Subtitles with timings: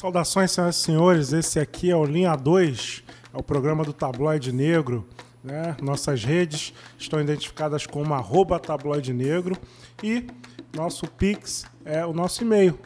[0.00, 1.32] Saudações, senhoras e senhores.
[1.34, 3.04] Esse aqui é o Linha 2,
[3.34, 5.06] é o programa do Tabloide Negro.
[5.44, 5.76] Né?
[5.82, 9.54] Nossas redes estão identificadas como arroba tabloide negro
[10.02, 10.26] e
[10.74, 12.78] nosso Pix é o nosso e-mail,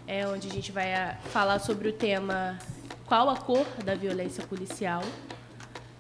[0.06, 2.58] é, onde a gente vai a, falar sobre o tema
[3.06, 5.02] Qual a cor da violência policial?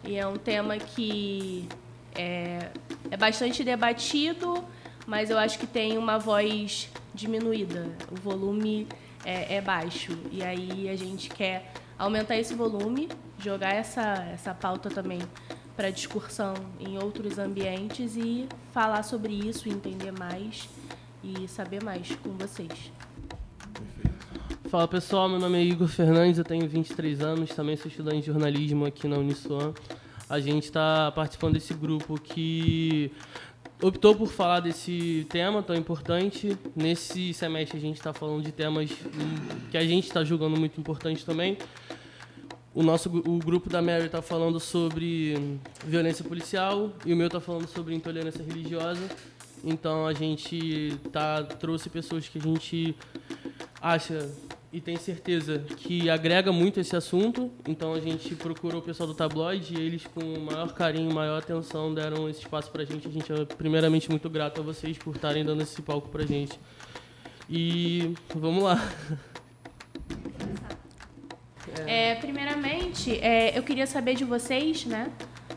[0.04, 1.68] E é um tema que
[2.14, 2.70] é,
[3.10, 4.64] é bastante debatido,
[5.06, 7.88] mas eu acho que tem uma voz diminuída.
[8.10, 8.86] O volume
[9.24, 10.16] é, é baixo.
[10.30, 15.20] E aí a gente quer aumentar esse volume, jogar essa, essa pauta também
[15.76, 20.66] para discussão em outros ambientes e falar sobre isso, entender mais
[21.22, 22.90] e saber mais com vocês.
[24.70, 28.26] Fala pessoal, meu nome é Igor Fernandes, eu tenho 23 anos, também sou estudante de
[28.26, 29.74] jornalismo aqui na Uniswan.
[30.28, 33.12] A gente está participando desse grupo que
[33.82, 36.56] optou por falar desse tema tão importante.
[36.74, 38.90] Nesse semestre a gente está falando de temas
[39.70, 41.56] que a gente está julgando muito importantes também.
[42.74, 47.40] O nosso o grupo da Mary está falando sobre violência policial e o meu está
[47.40, 49.08] falando sobre intolerância religiosa.
[49.64, 52.94] Então a gente tá trouxe pessoas que a gente
[53.82, 54.30] acha
[54.72, 57.50] e tem certeza que agrega muito esse assunto.
[57.66, 61.92] Então a gente procurou o pessoal do tabloide e eles, com maior carinho, maior atenção,
[61.92, 63.08] deram esse espaço pra gente.
[63.08, 66.58] A gente é primeiramente muito grato a vocês por estarem dando esse palco pra gente.
[67.48, 68.78] E vamos lá.
[71.86, 75.10] É, primeiramente, é, eu queria saber de vocês, né?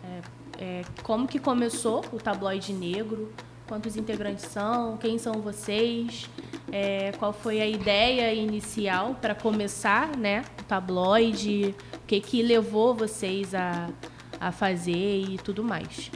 [0.04, 3.32] É, é, como que começou o tabloide negro?
[3.68, 4.98] Quantos integrantes são?
[4.98, 6.30] Quem são vocês?
[6.76, 10.44] É, qual foi a ideia inicial para começar, né?
[10.60, 11.76] O tabloide?
[11.94, 13.92] O que que levou vocês a,
[14.40, 16.10] a fazer e tudo mais?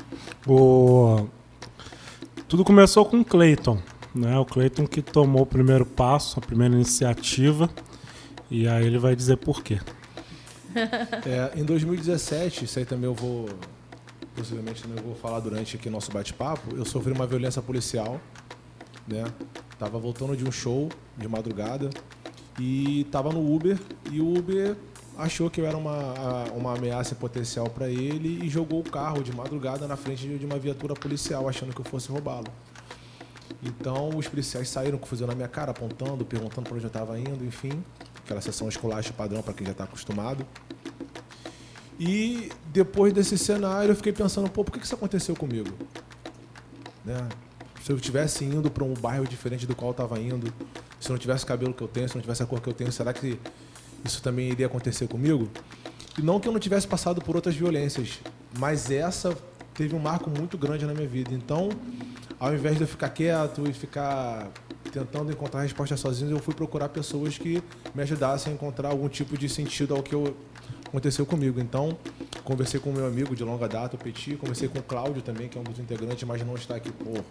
[0.48, 1.28] O...
[2.48, 3.78] Tudo começou com o Clayton,
[4.16, 4.36] né?
[4.40, 7.70] O Clayton que tomou o primeiro passo, a primeira iniciativa
[8.50, 9.80] e aí ele vai dizer por quê.
[11.26, 13.50] É, em 2017, isso aí também eu vou.
[14.36, 16.76] Possivelmente também eu vou falar durante aqui nosso bate-papo.
[16.76, 18.22] Eu sofri uma violência policial,
[19.08, 19.26] né?
[19.80, 21.90] Tava voltando de um show de madrugada
[22.60, 23.80] e tava no Uber
[24.12, 24.76] e o Uber
[25.18, 29.36] achou que eu era uma, uma ameaça potencial para ele e jogou o carro de
[29.36, 32.48] madrugada na frente de uma viatura policial, achando que eu fosse roubá-lo.
[33.64, 37.20] Então os policiais saíram com fuzil na minha cara, apontando, perguntando para onde eu estava
[37.20, 37.84] indo, enfim
[38.28, 40.46] aquela sessão esculacha padrão para quem já está acostumado.
[41.98, 45.72] E depois desse cenário eu fiquei pensando, pô, por que isso aconteceu comigo?
[47.04, 47.28] Né?
[47.88, 50.54] Se eu estivesse indo para um bairro diferente do qual eu estava indo,
[51.00, 52.60] se eu não tivesse o cabelo que eu tenho, se eu não tivesse a cor
[52.60, 53.40] que eu tenho, será que
[54.04, 55.50] isso também iria acontecer comigo?
[56.18, 58.20] E não que eu não tivesse passado por outras violências,
[58.60, 59.34] mas essa
[59.74, 61.34] teve um marco muito grande na minha vida.
[61.34, 61.70] Então,
[62.38, 64.52] ao invés de eu ficar quieto e ficar
[64.92, 67.64] tentando encontrar resposta sozinho, eu fui procurar pessoas que
[67.96, 70.36] me ajudassem a encontrar algum tipo de sentido ao que eu,
[70.86, 71.58] aconteceu comigo.
[71.62, 71.98] Então,
[72.44, 75.48] conversei com o meu amigo de longa data, o Petit, conversei com o Cláudio também,
[75.48, 77.24] que é um dos integrantes, mas não está aqui por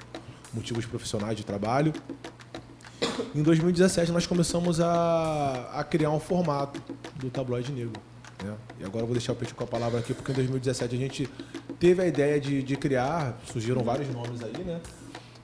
[0.57, 1.93] motivos profissionais de trabalho.
[3.35, 6.81] Em 2017, nós começamos a, a criar um formato
[7.17, 7.93] do tabloide negro.
[8.43, 8.55] Né?
[8.81, 10.99] E agora eu vou deixar o Petit com a palavra aqui, porque em 2017 a
[10.99, 11.31] gente
[11.79, 14.81] teve a ideia de, de criar, surgiram vários nomes aí, né?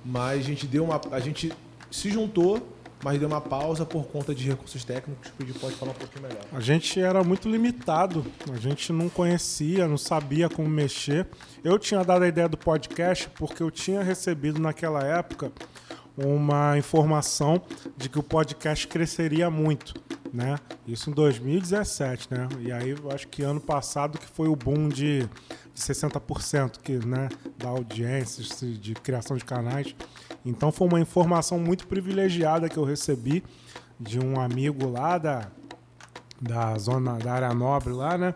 [0.04, 1.00] Mas a gente deu uma.
[1.12, 1.52] A gente
[1.90, 2.66] se juntou,
[3.02, 5.28] mas deu uma pausa por conta de recursos técnicos.
[5.30, 6.42] O Pedi pode falar um pouquinho melhor.
[6.52, 11.26] A gente era muito limitado, a gente não conhecia, não sabia como mexer.
[11.64, 15.52] Eu tinha dado a ideia do podcast porque eu tinha recebido naquela época
[16.16, 17.62] uma informação
[17.96, 19.94] de que o podcast cresceria muito,
[20.32, 20.56] né?
[20.86, 22.48] Isso em 2017, né?
[22.60, 25.28] E aí eu acho que ano passado que foi o boom de
[25.74, 28.44] 60% que, né, da audiência,
[28.76, 29.94] de criação de canais.
[30.44, 33.42] Então foi uma informação muito privilegiada que eu recebi
[33.98, 35.48] de um amigo lá da,
[36.40, 38.34] da zona da área nobre lá, né?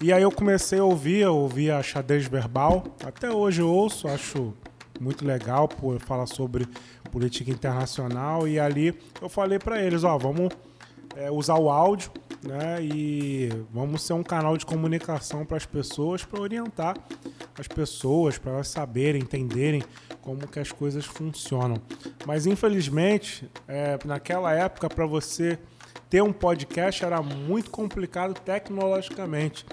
[0.00, 2.84] E aí eu comecei a ouvir, eu ouvia xadrez verbal.
[3.04, 4.52] Até hoje eu ouço, acho
[5.00, 6.66] muito legal por falar sobre
[7.12, 8.48] política internacional.
[8.48, 10.48] E ali eu falei para eles, ó, vamos
[11.14, 12.10] é, usar o áudio,
[12.42, 12.82] né?
[12.82, 16.96] E vamos ser um canal de comunicação para as pessoas, para orientar
[17.56, 19.82] as pessoas, para elas saberem, entenderem
[20.22, 21.76] como que as coisas funcionam.
[22.26, 25.58] Mas infelizmente, é, naquela época, para você
[26.08, 29.66] ter um podcast era muito complicado tecnologicamente.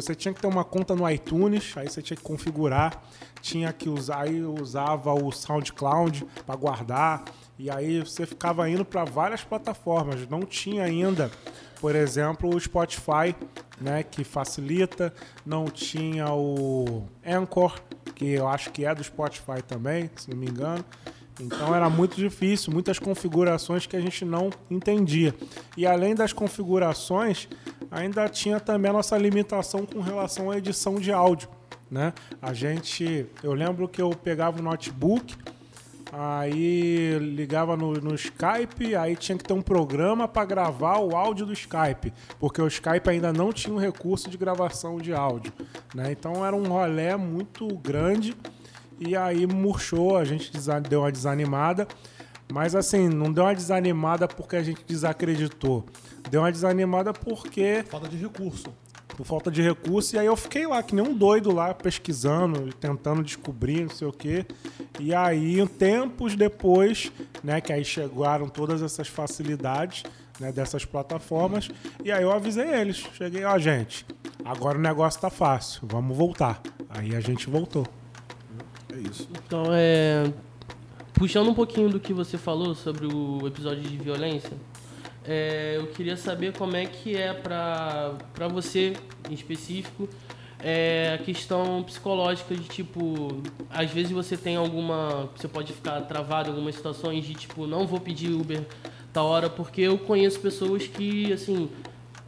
[0.00, 3.02] Você tinha que ter uma conta no iTunes, aí você tinha que configurar,
[3.40, 7.24] tinha que usar, aí usava o SoundCloud para guardar,
[7.58, 10.24] e aí você ficava indo para várias plataformas.
[10.28, 11.32] Não tinha ainda,
[11.80, 13.34] por exemplo, o Spotify,
[13.80, 15.12] né, que facilita,
[15.44, 17.80] não tinha o Anchor,
[18.14, 20.84] que eu acho que é do Spotify também, se não me engano.
[21.40, 25.34] Então era muito difícil, muitas configurações que a gente não entendia.
[25.76, 27.48] E além das configurações,
[27.90, 31.48] ainda tinha também a nossa limitação com relação à edição de áudio.
[31.90, 32.12] Né?
[32.40, 35.34] A gente, eu lembro que eu pegava o notebook,
[36.12, 41.46] aí ligava no, no Skype, aí tinha que ter um programa para gravar o áudio
[41.46, 45.52] do Skype, porque o Skype ainda não tinha um recurso de gravação de áudio.
[45.94, 46.12] Né?
[46.12, 48.36] Então era um rolê muito grande
[48.98, 50.50] e aí murchou, a gente
[50.88, 51.86] deu uma desanimada.
[52.52, 55.84] Mas assim, não deu uma desanimada porque a gente desacreditou.
[56.30, 57.84] Deu uma desanimada porque.
[57.88, 58.72] Falta de recurso.
[59.08, 60.16] Por falta de recurso.
[60.16, 64.06] E aí eu fiquei lá, que nem um doido lá, pesquisando, tentando descobrir, não sei
[64.06, 64.46] o quê.
[64.98, 67.12] E aí, tempos depois,
[67.42, 70.04] né, que aí chegaram todas essas facilidades
[70.38, 71.68] né, dessas plataformas.
[72.04, 72.96] E aí eu avisei eles.
[73.14, 74.06] Cheguei, ó, gente,
[74.44, 76.62] agora o negócio tá fácil, vamos voltar.
[76.88, 77.86] Aí a gente voltou.
[78.92, 79.28] É isso.
[79.44, 80.32] Então, é.
[81.18, 84.52] Puxando um pouquinho do que você falou sobre o episódio de violência,
[85.24, 88.92] é, eu queria saber como é que é pra, pra você,
[89.28, 90.08] em específico,
[90.60, 95.28] é, a questão psicológica de tipo, às vezes você tem alguma.
[95.36, 98.64] Você pode ficar travado em algumas situações de tipo, não vou pedir Uber
[99.12, 101.68] tal hora, porque eu conheço pessoas que, assim,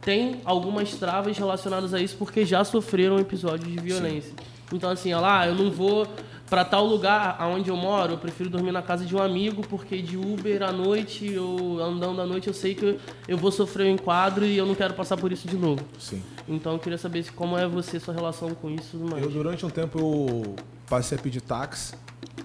[0.01, 4.31] têm algumas travas relacionadas a isso porque já sofreram episódios de violência.
[4.31, 4.75] Sim.
[4.75, 6.05] Então, assim, olha lá, eu não vou
[6.51, 10.01] para tal lugar aonde eu moro, eu prefiro dormir na casa de um amigo, porque
[10.01, 13.91] de Uber à noite ou andando à noite eu sei que eu vou sofrer um
[13.91, 15.81] enquadro e eu não quero passar por isso de novo.
[15.97, 16.21] Sim.
[16.49, 18.97] Então eu queria saber como é você, sua relação com isso.
[18.97, 19.23] Mais.
[19.23, 20.55] Eu durante um tempo eu
[20.89, 21.95] passei a pedir táxi,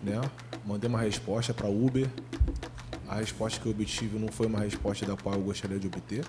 [0.04, 0.20] né?
[0.64, 2.08] Mandei uma resposta para Uber.
[3.08, 6.24] A resposta que eu obtive não foi uma resposta da qual eu gostaria de obter.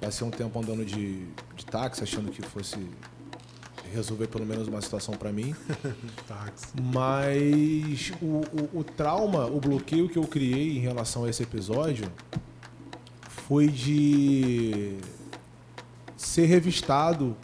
[0.00, 2.76] Passei um tempo andando de, de táxi, achando que fosse
[3.92, 5.54] resolver pelo menos uma situação para mim.
[6.92, 12.10] Mas o, o, o, trauma, o bloqueio que eu criei em relação a esse episódio
[13.28, 14.98] foi de
[16.16, 17.36] ser revistado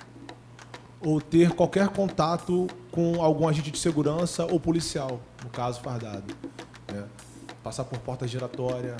[1.00, 6.34] ou ter qualquer contato com algum agente de segurança ou policial, no caso fardado.
[6.92, 7.04] Né?
[7.62, 8.96] Passar por porta giratória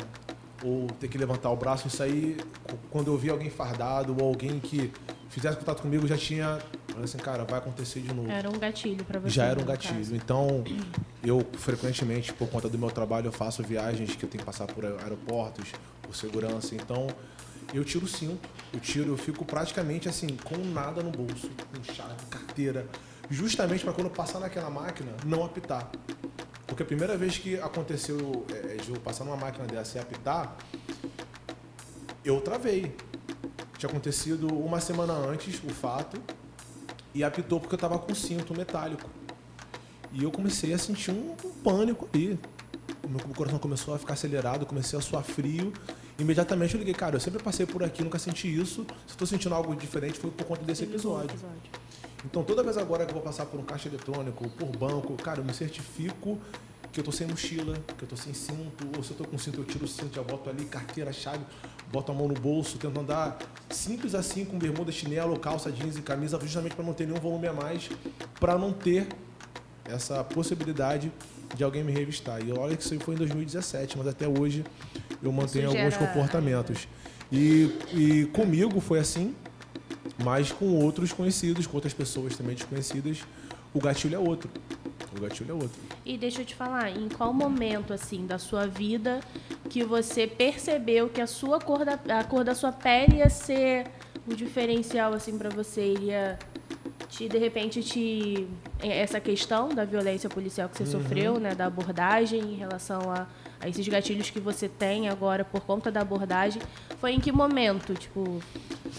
[0.65, 2.37] ou ter que levantar o braço, isso aí,
[2.91, 4.93] quando eu vi alguém fardado ou alguém que
[5.29, 6.59] fizesse contato comigo, já tinha
[6.93, 8.31] Falei assim, cara, vai acontecer de novo.
[8.31, 9.31] Era um gatilho para você.
[9.31, 9.97] Já era um gatilho.
[9.97, 10.15] Caso.
[10.15, 10.63] Então,
[11.25, 14.67] eu frequentemente, por conta do meu trabalho, eu faço viagens que eu tenho que passar
[14.67, 15.73] por aeroportos,
[16.03, 16.75] por segurança.
[16.75, 17.07] Então,
[17.73, 22.27] eu tiro cinto, eu tiro, eu fico praticamente assim, com nada no bolso, com chave,
[22.29, 22.87] carteira,
[23.31, 25.91] justamente para quando passar naquela máquina, não apitar.
[26.67, 30.57] Porque a primeira vez que aconteceu é, de eu passar numa máquina dessa e apitar,
[32.25, 32.95] eu travei.
[33.79, 36.21] Tinha acontecido uma semana antes o fato,
[37.15, 39.09] e apitou porque eu tava com cinto metálico.
[40.13, 42.39] E eu comecei a sentir um, um pânico ali.
[43.03, 45.73] O meu coração começou a ficar acelerado, comecei a suar frio.
[46.19, 48.87] Imediatamente eu liguei, cara, eu sempre passei por aqui, nunca senti isso.
[49.07, 51.37] Se eu tô sentindo algo diferente, foi por conta desse episódio.
[52.25, 55.41] Então toda vez agora que eu vou passar por um caixa eletrônico, por banco, cara,
[55.41, 56.39] eu me certifico
[56.93, 59.39] que eu tô sem mochila, que eu tô sem cinto, ou se eu tô com
[59.39, 61.43] cinto, eu tiro o cinto, já boto ali, carteira, chave,
[61.93, 63.39] boto a mão no bolso, tento andar
[63.71, 67.47] simples assim, com bermuda, chinelo, calça, jeans e camisa, justamente para não ter nenhum volume
[67.47, 67.91] a mais,
[68.41, 69.07] para não ter
[69.85, 71.13] essa possibilidade
[71.55, 72.43] de alguém me revistar.
[72.43, 74.65] E olha que isso foi em 2017, mas até hoje
[75.23, 76.89] eu mantenho alguns comportamentos.
[77.31, 79.35] E, e comigo foi assim,
[80.23, 83.19] mas com outros conhecidos, com outras pessoas também desconhecidas,
[83.75, 84.51] o gatilho é outro.
[85.17, 85.81] O gatilho é outro.
[86.05, 89.21] E deixa eu te falar, em qual momento assim da sua vida
[89.69, 93.87] que você percebeu que a sua cor da, a cor da sua pele ia ser
[94.29, 96.39] um diferencial assim para você, iria
[97.09, 98.47] te de repente te
[98.81, 101.03] essa questão da violência policial que você uhum.
[101.03, 103.27] sofreu, né, da abordagem em relação a
[103.63, 106.61] a esses gatilhos que você tem agora por conta da abordagem,
[106.99, 107.95] foi em que momento?
[107.95, 108.43] Tipo,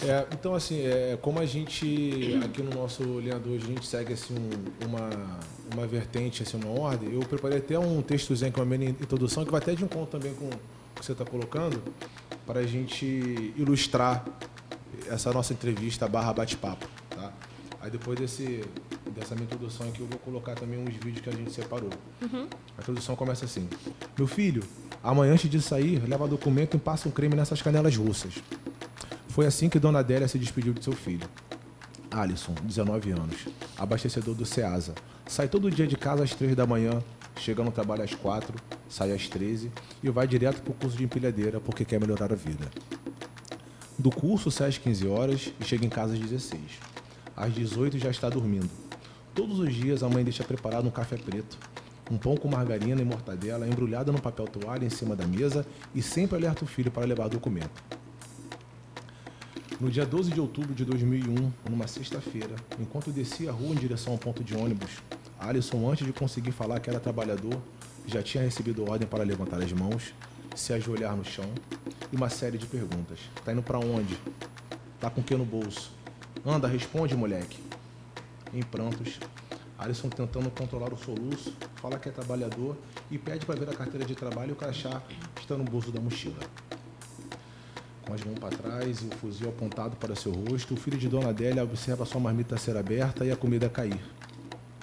[0.02, 4.34] É, então, assim, é, como a gente, aqui no nosso linhador, a gente segue assim,
[4.36, 5.10] um- uma,
[5.74, 9.52] uma vertente, assim, uma ordem, eu preparei até um textozinho com uma mini introdução, que
[9.52, 10.50] vai até de encontro também com o
[10.96, 11.82] que você está colocando,
[12.46, 14.24] para a gente ilustrar
[15.10, 16.88] essa nossa entrevista barra bate-papo.
[17.10, 17.32] Tá?
[17.82, 18.64] Aí depois desse,
[19.16, 21.90] dessa minha introdução aqui, eu vou colocar também uns vídeos que a gente separou.
[22.78, 23.68] A introdução começa assim.
[24.18, 24.64] Meu filho,
[25.04, 28.36] amanhã antes de sair, leva documento e passa um creme nessas canelas russas.
[29.30, 31.28] Foi assim que Dona Adélia se despediu de seu filho.
[32.12, 34.94] Alisson, 19 anos, abastecedor do Ceasa.
[35.28, 37.02] Sai todo dia de casa às 3 da manhã,
[37.40, 38.54] chega no trabalho às 4,
[38.90, 39.72] sai às 13
[40.04, 42.70] e vai direto para o curso de empilhadeira porque quer melhorar a vida.
[43.98, 46.62] Do curso sai às 15 horas e chega em casa às 16.
[47.36, 48.70] Às 18 já está dormindo.
[49.34, 51.58] Todos os dias a mãe deixa preparado um café preto,
[52.12, 55.66] um pão com margarina e mortadela embrulhada no papel toalha em cima da mesa
[55.96, 57.82] e sempre alerta o filho para levar documento.
[59.80, 64.14] No dia 12 de outubro de 2001, numa sexta-feira, enquanto descia a rua em direção
[64.14, 64.92] ao ponto de ônibus,
[65.40, 67.60] Alisson, antes de conseguir falar que era trabalhador,
[68.06, 70.14] já tinha recebido ordem para levantar as mãos,
[70.56, 71.50] se ajoelhar no chão
[72.12, 73.20] e uma série de perguntas.
[73.44, 74.18] Tá indo para onde?
[75.00, 75.92] Tá com o que no bolso?
[76.46, 77.60] Anda, responde, moleque.
[78.54, 79.20] Em prantos,
[79.78, 82.78] Alisson tentando controlar o soluço, fala que é trabalhador
[83.10, 85.02] e pede para ver a carteira de trabalho e o crachá
[85.40, 86.38] está no bolso da mochila.
[88.06, 91.08] Com as mãos para trás e o fuzil apontado para seu rosto, o filho de
[91.08, 94.00] Dona Adélia observa sua marmita ser aberta e a comida cair.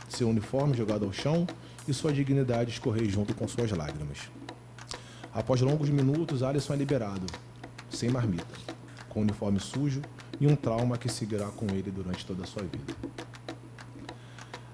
[0.08, 1.46] Seu uniforme jogado ao chão
[1.86, 4.30] e sua dignidade escorrer junto com suas lágrimas.
[5.32, 7.26] Após longos minutos, Alisson é liberado,
[7.90, 8.54] sem marmita,
[9.08, 10.00] com o uniforme sujo
[10.40, 12.94] e um trauma que seguirá com ele durante toda a sua vida.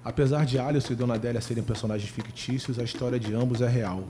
[0.05, 4.05] Apesar de Alisson e Dona Adélia serem personagens fictícios, a história de ambos é real.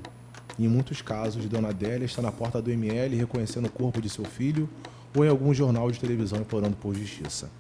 [0.59, 4.25] Em muitos casos, Dona Adélia está na porta do ML reconhecendo o corpo de seu
[4.25, 4.69] filho
[5.15, 7.51] ou em algum jornal de televisão implorando por justiça.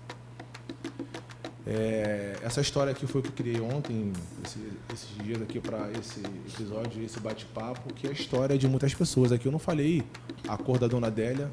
[1.69, 4.13] É, essa história aqui foi o que eu criei ontem,
[4.45, 8.95] esse- esses dias aqui para esse episódio, esse bate-papo, que é a história de muitas
[8.95, 9.33] pessoas.
[9.33, 10.05] Aqui eu não falei
[10.47, 11.51] a cor da Dona Adélia,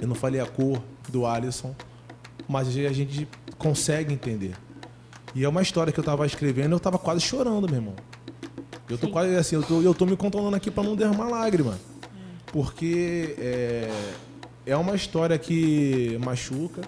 [0.00, 1.74] eu não falei a cor do Alisson,
[2.48, 3.28] mas a gente
[3.58, 4.54] consegue entender.
[5.34, 7.94] E é uma história que eu tava escrevendo e eu tava quase chorando, meu irmão.
[8.88, 9.12] Eu tô Sim.
[9.12, 11.78] quase assim, eu tô, eu tô me controlando aqui para não derramar lágrima.
[12.52, 13.90] Porque é,
[14.64, 16.82] é uma história que machuca.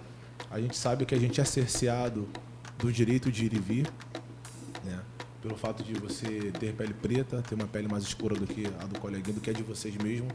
[0.50, 2.28] A gente sabe que a gente é cerceado
[2.78, 3.86] do direito de ir e vir,
[4.84, 5.00] né?
[5.42, 8.86] Pelo fato de você ter pele preta, ter uma pele mais escura do que a
[8.86, 10.28] do coleguinha, do que a de vocês mesmo,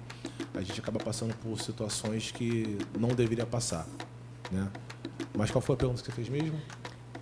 [0.54, 3.88] a gente acaba passando por situações que não deveria passar,
[4.52, 4.70] né?
[5.36, 6.60] Mas qual foi a pergunta que você fez mesmo?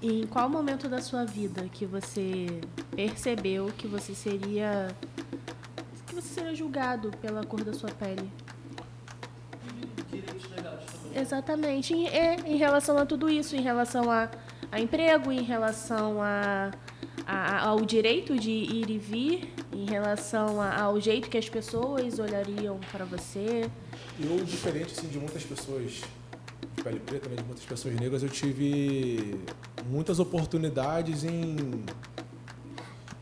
[0.02, 2.48] Em qual momento da sua vida que você
[2.96, 4.88] percebeu que você seria
[6.08, 8.30] que você seria julgado pela cor da sua pele?
[11.16, 11.94] Exatamente.
[11.94, 14.30] Em, é, em relação a tudo isso, em relação a,
[14.72, 16.72] a emprego, em relação a,
[17.26, 22.20] a- ao direito de ir e vir, em relação a- ao jeito que as pessoas
[22.20, 23.70] olhariam para você.
[24.20, 26.02] Eu, diferente assim, de muitas pessoas
[26.76, 29.40] de pele preta, né, de muitas pessoas negras, eu tive
[29.90, 31.56] muitas oportunidades em,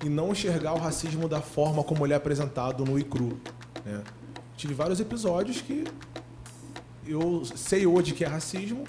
[0.05, 3.39] em não enxergar o racismo da forma como ele é apresentado no ICRU.
[3.85, 4.03] Né?
[4.57, 5.85] Tive vários episódios que
[7.07, 8.83] eu sei hoje que é racismo,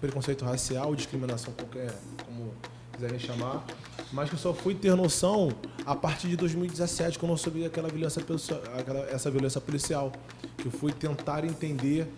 [0.00, 1.92] preconceito racial, discriminação qualquer,
[2.24, 2.52] como
[2.92, 3.64] quiserem chamar,
[4.12, 5.50] mas que eu só fui ter noção
[5.86, 8.22] a partir de 2017, quando eu soube aquela violência,
[8.78, 10.12] aquela- essa violência policial,
[10.58, 12.12] que eu fui tentar entender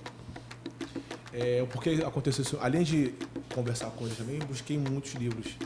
[1.34, 2.58] é, o porquê aconteceu isso.
[2.60, 3.12] Além de
[3.54, 5.56] conversar com eles também, busquei muitos livros.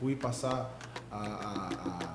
[0.00, 0.76] Fui passar
[1.10, 2.14] a, a- a-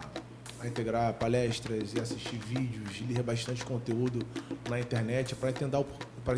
[0.61, 4.25] a integrar palestras e assistir vídeos, ler bastante conteúdo
[4.69, 5.83] na internet para tentar,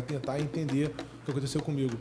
[0.06, 1.96] tentar entender o que aconteceu comigo.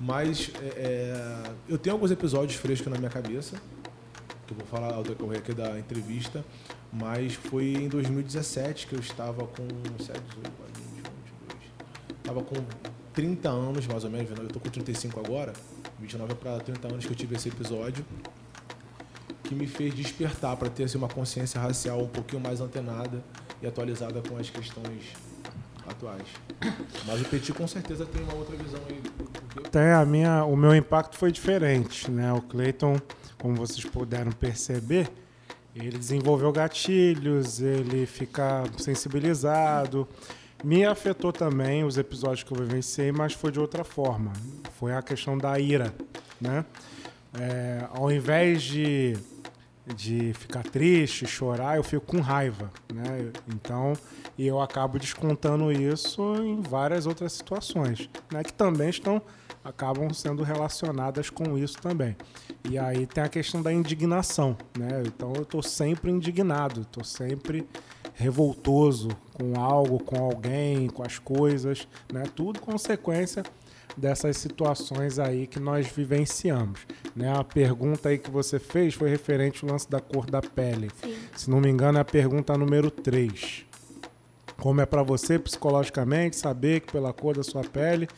[0.00, 3.56] Mas é, é, eu tenho alguns episódios frescos na minha cabeça,
[4.46, 6.42] que eu vou falar ao decorrer aqui da entrevista,
[6.90, 9.66] mas foi em 2017 que eu estava com
[10.02, 11.62] 7, 18, 21, 22.
[12.18, 12.54] Estava com
[13.18, 15.52] 30 anos, mais ou menos, eu estou com 35 agora,
[15.98, 18.04] 29 para 30 anos que eu tive esse episódio,
[19.42, 23.20] que me fez despertar para ter assim, uma consciência racial um pouquinho mais antenada
[23.60, 25.02] e atualizada com as questões
[25.84, 26.28] atuais.
[27.08, 29.02] Mas o Petit com certeza tem uma outra visão aí
[29.68, 32.32] Tem a minha, o meu impacto foi diferente, né?
[32.32, 33.00] O Clayton,
[33.42, 35.10] como vocês puderam perceber,
[35.74, 40.06] ele desenvolveu gatilhos, ele fica sensibilizado.
[40.64, 44.32] Me afetou também os episódios que eu vivenciei, mas foi de outra forma.
[44.78, 45.94] Foi a questão da ira,
[46.40, 46.64] né?
[47.38, 49.16] É, ao invés de
[49.94, 53.32] de ficar triste, chorar, eu fico com raiva, né?
[53.48, 53.94] Então,
[54.38, 58.42] eu acabo descontando isso em várias outras situações, né?
[58.44, 59.22] Que também estão
[59.64, 62.16] acabam sendo relacionadas com isso também.
[62.68, 65.02] E aí tem a questão da indignação, né?
[65.06, 67.66] Então eu estou sempre indignado, estou sempre
[68.18, 72.24] revoltoso com algo, com alguém, com as coisas, né?
[72.34, 73.44] Tudo consequência
[73.96, 76.80] dessas situações aí que nós vivenciamos.
[77.14, 77.32] Né?
[77.32, 80.90] A pergunta aí que você fez foi referente ao lance da cor da pele.
[81.00, 81.16] Sim.
[81.36, 83.64] Se não me engano, é a pergunta número 3.
[84.56, 88.08] Como é para você psicologicamente saber que pela cor da sua pele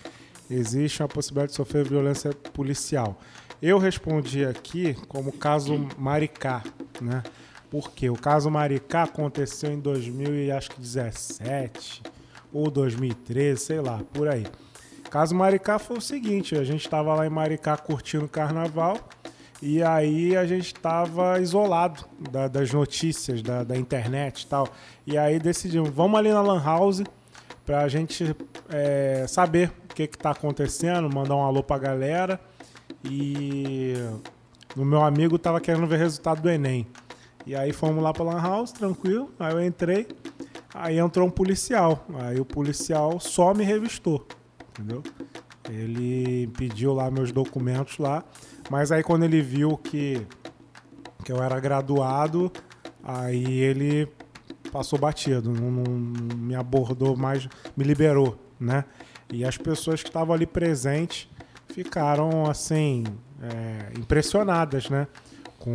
[0.51, 3.21] existe a possibilidade de sofrer violência policial?
[3.61, 6.63] Eu respondi aqui como caso Maricá,
[7.01, 7.23] né?
[7.71, 12.03] Porque o caso Maricá aconteceu em 2017
[12.53, 14.47] ou 2013, sei lá, por aí.
[15.09, 18.99] Caso Maricá foi o seguinte, a gente estava lá em Maricá curtindo o carnaval
[19.63, 24.69] e aí a gente estava isolado da, das notícias, da, da, internet e tal.
[25.07, 27.03] E aí decidimos, vamos ali na Lan House
[27.67, 28.35] para a gente
[28.71, 32.41] é, saber o que está acontecendo, mandar um alô para a galera.
[33.05, 33.95] E
[34.77, 36.87] o meu amigo estava querendo ver o resultado do Enem.
[37.47, 39.31] E aí fomos lá para Lan House, tranquilo.
[39.39, 40.07] Aí eu entrei,
[40.75, 42.07] aí entrou um policial.
[42.15, 44.27] Aí o policial só me revistou
[44.81, 45.03] entendeu?
[45.69, 48.25] Ele pediu lá meus documentos lá,
[48.71, 50.27] mas aí quando ele viu que,
[51.25, 52.51] que eu era graduado,
[53.03, 54.09] aí ele
[54.73, 58.85] passou batido, não, não me abordou mais, me liberou, né?
[59.33, 61.29] E as pessoas que estavam ali presentes
[61.69, 63.05] ficaram assim
[63.41, 65.07] é, impressionadas, né?
[65.61, 65.73] Com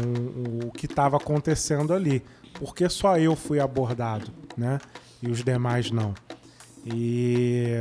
[0.66, 2.22] o que estava acontecendo ali,
[2.60, 4.80] porque só eu fui abordado, né?
[5.22, 6.14] E os demais não.
[6.86, 7.78] E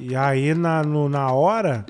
[0.00, 1.86] e aí na, no, na hora,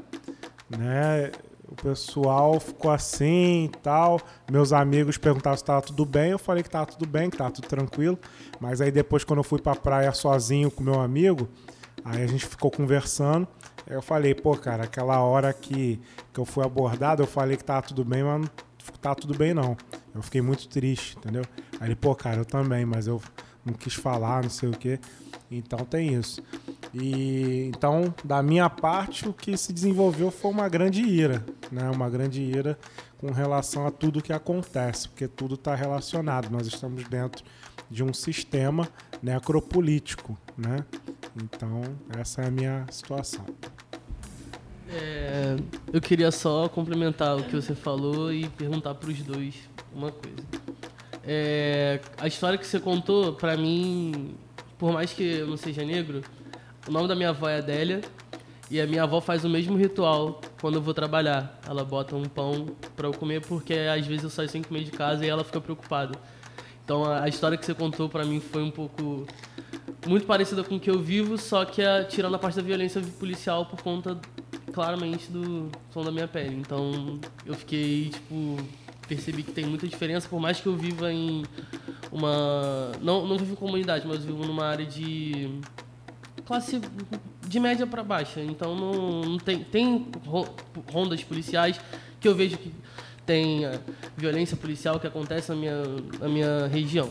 [0.71, 1.31] né,
[1.69, 4.21] o pessoal ficou assim e tal.
[4.51, 6.31] Meus amigos perguntaram se estava tudo bem.
[6.31, 8.19] Eu falei que estava tudo bem, que estava tudo tranquilo.
[8.61, 11.49] Mas aí depois, quando eu fui para a praia sozinho com meu amigo,
[12.05, 13.47] aí a gente ficou conversando.
[13.87, 16.01] Aí eu falei, pô, cara, aquela hora que,
[16.33, 18.49] que eu fui abordado, eu falei que estava tudo bem, mas
[19.01, 19.77] tá tudo bem não.
[20.15, 21.45] Eu fiquei muito triste, entendeu?
[21.81, 23.21] Aí ele, pô, cara, eu também, mas eu
[23.65, 24.99] não quis falar, não sei o quê.
[25.51, 26.43] Então tem isso.
[26.93, 31.91] E então, da minha parte, o que se desenvolveu foi uma grande ira, né?
[31.91, 32.79] Uma grande ira
[33.19, 36.51] com relação a tudo que acontece, porque tudo está relacionado.
[36.51, 37.45] Nós estamos dentro
[37.91, 38.89] de um sistema
[39.23, 40.85] necropolítico, né?
[41.43, 41.83] Então,
[42.19, 43.45] essa é a minha situação.
[44.91, 45.57] É,
[45.93, 49.55] eu queria só complementar o que você falou e perguntar para os dois
[49.95, 50.39] uma coisa.
[51.25, 54.35] É, a história que você contou, para mim,
[54.79, 56.23] por mais que eu não seja negro,
[56.87, 58.01] o nome da minha avó é Adélia
[58.71, 61.61] e a minha avó faz o mesmo ritual quando eu vou trabalhar.
[61.67, 64.91] Ela bota um pão para eu comer porque às vezes eu saio sem comer de
[64.91, 66.19] casa e ela fica preocupada.
[66.83, 69.27] Então a história que você contou para mim foi um pouco
[70.07, 73.03] muito parecida com o que eu vivo, só que a, tirando a parte da violência
[73.19, 74.19] policial por conta
[74.79, 76.55] claramente do som da minha pele.
[76.55, 78.57] Então eu fiquei tipo
[79.09, 81.43] percebi que tem muita diferença, por mais que eu viva em
[82.13, 85.51] uma não não vivo em comunidade, mas vivo numa área de
[86.47, 86.81] classe
[87.45, 88.41] de média para baixa.
[88.41, 90.07] Então não, não, tem tem
[90.93, 91.81] rondas policiais
[92.21, 92.73] que eu vejo que
[93.27, 93.81] tem eh,
[94.17, 95.83] violência policial que acontece na minha
[96.21, 97.11] na minha região.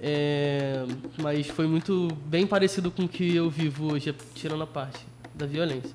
[0.00, 0.84] É,
[1.22, 5.46] mas foi muito bem parecido com o que eu vivo hoje, tirando a parte da
[5.46, 5.94] violência.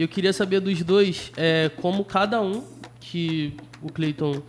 [0.00, 2.64] E eu queria saber dos dois é, como cada um
[2.98, 4.40] que o Cleiton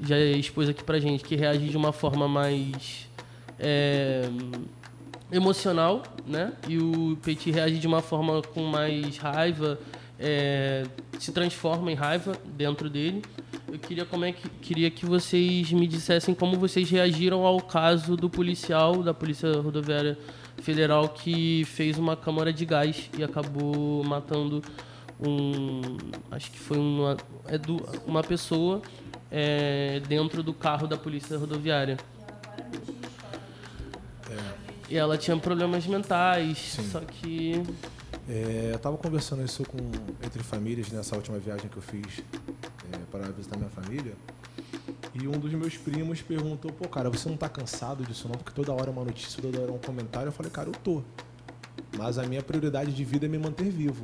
[0.00, 3.08] já expôs aqui pra gente, que reage de uma forma mais
[3.58, 4.22] é,
[5.32, 6.52] emocional, né?
[6.68, 9.80] E o Petit reage de uma forma com mais raiva,
[10.16, 10.84] é,
[11.18, 13.20] se transforma em raiva dentro dele.
[13.66, 18.14] Eu queria como é que queria que vocês me dissessem como vocês reagiram ao caso
[18.16, 20.16] do policial da Polícia Rodoviária
[20.62, 24.62] Federal que fez uma câmara de gás e acabou matando
[25.22, 25.98] um,
[26.30, 27.58] acho que foi uma, é
[28.06, 28.82] uma pessoa
[29.30, 31.96] é, dentro do carro da Polícia Rodoviária.
[34.90, 36.90] E ela tinha problemas mentais, Sim.
[36.90, 37.62] só que.
[38.28, 39.78] É, eu estava conversando isso com,
[40.24, 42.18] entre famílias nessa última viagem que eu fiz
[42.92, 44.14] é, para visitar minha família.
[45.14, 48.34] E um dos meus primos perguntou: pô, cara, você não está cansado disso não?
[48.34, 50.26] Porque toda hora é uma notícia, toda hora é um comentário.
[50.26, 51.02] Eu falei: cara, eu tô.
[51.96, 54.02] Mas a minha prioridade de vida é me manter vivo.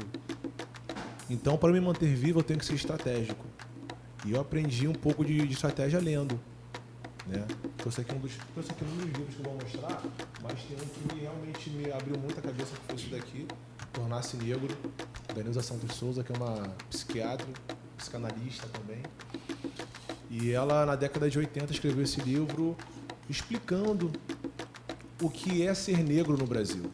[1.29, 3.45] Então, para me manter vivo, eu tenho que ser estratégico.
[4.25, 6.39] E eu aprendi um pouco de, de estratégia lendo.
[7.27, 7.45] Né?
[7.79, 10.03] Trouxe aqui, um dos, trouxe aqui um dos livros que eu vou mostrar,
[10.43, 13.47] mas tem um que realmente me abriu muita cabeça, que foi esse daqui,
[13.93, 14.77] Tornar-se Negro,
[15.35, 17.47] da Neuza Santos Souza, que é uma psiquiatra,
[17.97, 19.03] psicanalista também.
[20.31, 22.77] E ela, na década de 80, escreveu esse livro
[23.29, 24.13] explicando
[25.21, 26.91] o que é ser negro no Brasil.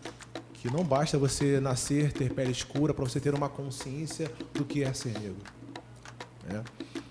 [0.62, 4.84] Que não basta você nascer, ter pele escura, para você ter uma consciência do que
[4.84, 5.42] é ser negro.
[6.44, 6.62] Né?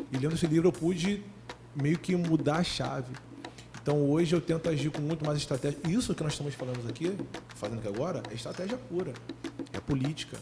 [0.10, 1.22] E lendo esse livro eu pude
[1.76, 3.14] meio que mudar a chave.
[3.82, 5.78] Então hoje eu tento agir com muito mais estratégia.
[5.86, 7.14] Isso que nós estamos falando aqui,
[7.56, 9.14] fazendo aqui agora, é estratégia pura,
[9.74, 10.38] é política.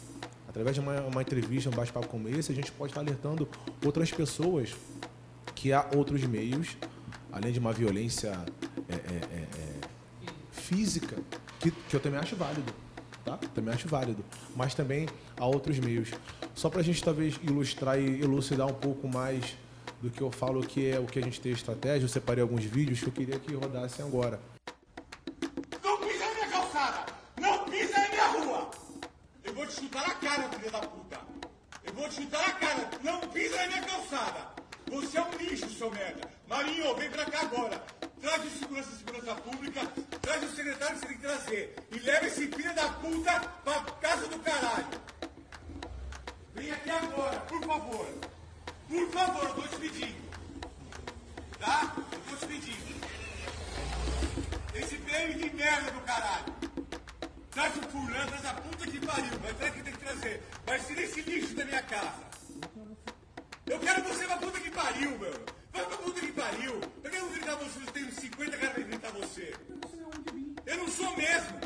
[0.47, 3.49] Através de uma, uma entrevista, um bate-papo como esse, a gente pode estar alertando
[3.83, 4.75] outras pessoas
[5.55, 6.77] que há outros meios,
[7.31, 8.37] além de uma violência
[8.87, 8.97] é, é,
[9.31, 9.79] é, é
[10.51, 11.17] física,
[11.59, 12.71] que, que eu também acho válido.
[13.25, 13.37] Tá?
[13.53, 14.23] Também acho válido.
[14.55, 16.09] Mas também há outros meios.
[16.55, 19.55] Só para a gente talvez ilustrar e elucidar um pouco mais
[20.01, 22.63] do que eu falo que é o que a gente tem estratégia, eu separei alguns
[22.63, 24.39] vídeos que eu queria que rodassem agora.
[25.83, 27.05] Não pisa na minha calçada!
[27.39, 28.71] Não pisa na minha rua!
[29.43, 31.19] Eu vou te chutar na cara, filha da puta!
[31.83, 32.89] Eu vou te chutar na cara!
[33.03, 34.47] Não pisa na minha calçada!
[34.89, 36.29] Você é um lixo, seu merda!
[36.47, 37.83] Marinho, vem pra cá agora!
[38.21, 39.81] Traz o segurança segurança pública,
[40.29, 43.81] traz o secretário que você tem que trazer e leva esse filho da puta pra
[43.99, 44.87] casa do caralho!
[46.53, 48.07] Vem aqui agora, por favor!
[48.87, 50.29] Por favor, eu tô te pedindo!
[51.59, 51.95] Tá?
[51.97, 53.07] Eu tô te pedindo!
[54.75, 56.53] Esse prêmio de merda do caralho!
[57.49, 60.43] Traz o fulano, traz a puta que pariu, vai traz que tem que trazer.
[60.63, 62.28] Vai ser esse lixo da minha casa.
[63.69, 65.33] Eu quero você pra puta que pariu, meu.
[65.71, 66.79] Vai pra puta que pariu.
[66.79, 67.79] Por que eu vou gritar você?
[67.79, 69.53] Eu tenho 50 caras pra gritar você.
[70.65, 71.59] Eu não sou mesmo.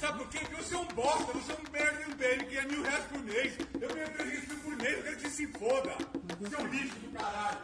[0.00, 0.38] Sabe por quê?
[0.40, 3.04] Porque você é um bosta, você é um merda um bem, que é mil reais
[3.04, 3.52] por mês.
[3.80, 5.96] Eu ganho 300 mil por mês, eu quero que você se foda.
[6.40, 7.58] Você é um lixo do caralho.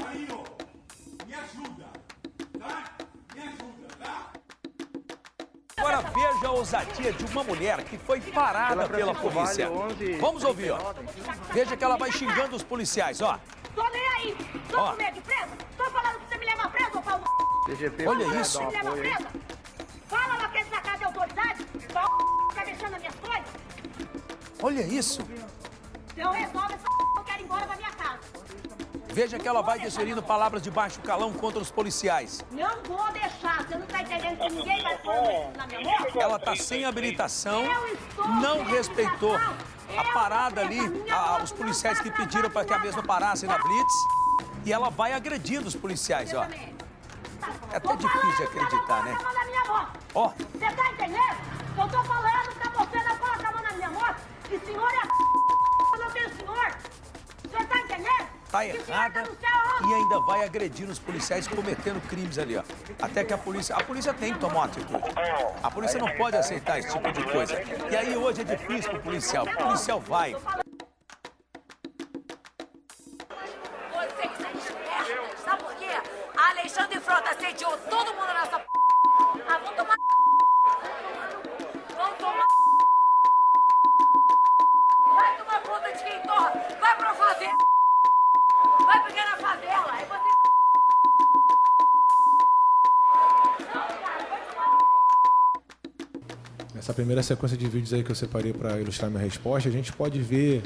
[0.00, 0.44] Marinho,
[1.26, 1.86] me ajuda,
[2.58, 2.96] tá?
[3.34, 4.32] Me ajuda, tá?
[5.76, 9.68] Agora veja a ousadia de uma mulher que foi parada pela polícia.
[10.18, 10.94] Vvamos ouvir, ó.
[11.52, 13.38] Veja que ela vai xingando os policiais, ó.
[13.74, 14.36] Tô nem aí!
[14.70, 14.90] Tô Ó.
[14.90, 15.48] com medo de preso?
[15.76, 17.24] Tô falando que você me leva preso, ô Paulo!
[18.06, 18.58] Olha isso.
[18.58, 19.26] Você me leva preso?
[20.08, 21.64] Fala lá que na casa de autoridade!
[21.92, 23.48] Paulo tá mexendo nas minhas coisas!
[24.62, 25.22] Olha isso.
[26.12, 26.84] Então resolve essa
[27.16, 28.18] eu quero ir embora pra minha casa!
[29.10, 32.44] Veja que ela vai desferindo palavras de baixo calão contra os policiais.
[32.50, 33.64] Não vou deixar!
[33.66, 36.20] Você não tá entendendo que ninguém vai pôr isso na minha moto?
[36.20, 37.64] Ela tá sem habilitação,
[38.40, 39.38] não respeitou
[40.18, 43.94] parada ali, a- os policiais que pediram para que a mesma parasse na blitz.
[44.64, 46.42] E ela vai agredindo os policiais, ó.
[47.72, 49.16] É até difícil de acreditar, né?
[49.68, 49.86] A!
[50.14, 51.36] Ó, Você tá entendendo?
[51.78, 54.16] Eu tô falando pra você não colocar a mão na minha moto!
[54.48, 55.08] Que senhor é
[55.92, 56.72] eu não tenho senhor!
[57.44, 58.28] Você tá entendendo?
[58.50, 62.62] tá errada tá e ainda vai agredindo os policiais cometendo crimes ali, ó.
[63.00, 65.04] Até que a polícia, a polícia tem que tomar uma atitude.
[65.62, 67.62] A polícia não pode aceitar esse tipo de coisa.
[67.90, 69.46] E aí hoje é difícil pro policial.
[69.46, 70.34] O policial vai,
[96.98, 100.18] primeira sequência de vídeos aí que eu separei para ilustrar minha resposta, a gente pode
[100.20, 100.64] ver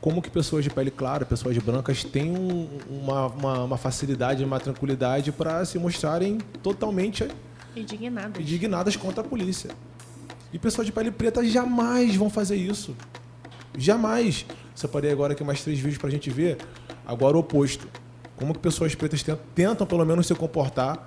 [0.00, 4.58] como que pessoas de pele clara, pessoas brancas, têm um- uma, uma, uma facilidade, uma
[4.58, 7.28] tranquilidade para se mostrarem totalmente
[7.76, 8.40] Indignado.
[8.40, 9.68] indignadas contra a polícia.
[10.50, 12.96] E pessoas de pele preta jamais vão fazer isso.
[13.76, 14.46] Jamais.
[14.74, 16.56] Separei agora aqui mais três vídeos para a gente ver
[17.06, 17.86] agora o oposto.
[18.36, 21.06] Como que pessoas pretas tentam, tentam pelo menos se comportar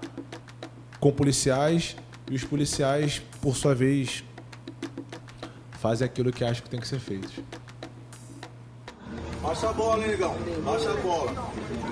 [0.99, 1.95] com policiais
[2.29, 4.23] e os policiais, por sua vez,
[5.81, 7.43] fazem aquilo que acham que tem que ser feito.
[9.41, 10.35] Baixa a bola, hein, negão.
[10.63, 11.31] Baixa a bola.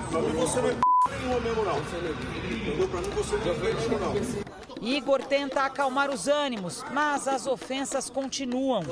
[0.08, 0.80] Pra mim você não é p
[1.18, 1.78] nenhuma mesmo, não.
[1.78, 2.88] Entendeu?
[2.88, 4.80] Pra mim você não é p nenhuma, não.
[4.80, 8.82] Igor tenta acalmar os ânimos, mas as ofensas continuam.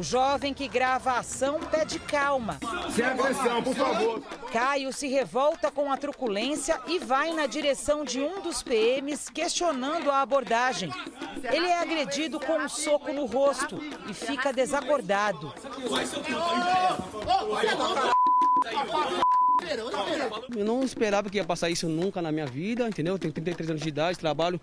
[0.00, 2.58] O jovem que grava a ação pede calma.
[2.96, 4.22] Sem agressão, por favor.
[4.50, 10.10] Caio se revolta com a truculência e vai na direção de um dos PMs questionando
[10.10, 10.90] a abordagem.
[11.52, 15.52] Ele é agredido com um soco no rosto e fica desacordado.
[20.56, 23.16] Eu não esperava que ia passar isso nunca na minha vida, entendeu?
[23.16, 24.58] Eu tenho 33 anos de idade, trabalho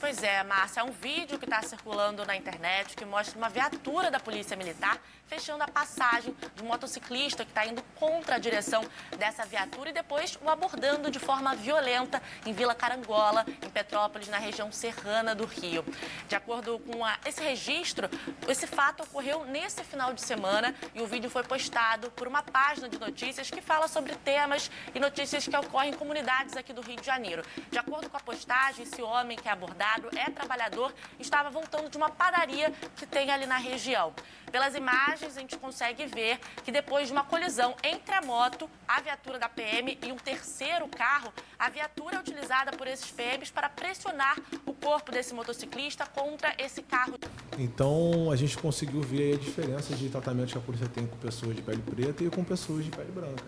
[0.00, 4.10] Pois é, Márcia, é um vídeo que está circulando na internet que mostra uma viatura
[4.10, 8.84] da Polícia Militar fechando a passagem de um motociclista que está indo contra a direção
[9.18, 14.38] dessa viatura e depois o abordando de forma violenta em Vila Carangola, em Petrópolis, na
[14.38, 15.84] região serrana do Rio.
[16.28, 18.08] De acordo com a, esse registro,
[18.48, 22.88] esse fato ocorreu nesse final de semana e o vídeo foi postado por uma página
[22.88, 26.96] de notícias que fala sobre temas e notícias que ocorrem em comunidades aqui do Rio
[26.96, 27.42] de Janeiro.
[27.70, 31.90] De acordo com a postagem, esse homem que é abordado é trabalhador e estava voltando
[31.90, 34.14] de uma padaria que tem ali na região.
[34.50, 39.00] Pelas imagens, a gente consegue ver que depois de uma colisão entre a moto, a
[39.00, 43.68] viatura da PM e um terceiro carro, a viatura é utilizada por esses PMs para
[43.68, 47.14] pressionar o corpo desse motociclista contra esse carro.
[47.58, 51.56] Então a gente conseguiu ver a diferença de tratamento que a polícia tem com pessoas
[51.56, 53.44] de pele preta e com pessoas de pele branca.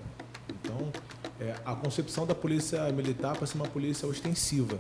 [0.49, 0.93] Então
[1.41, 4.79] é, a concepção da polícia militar para ser uma polícia ostensiva.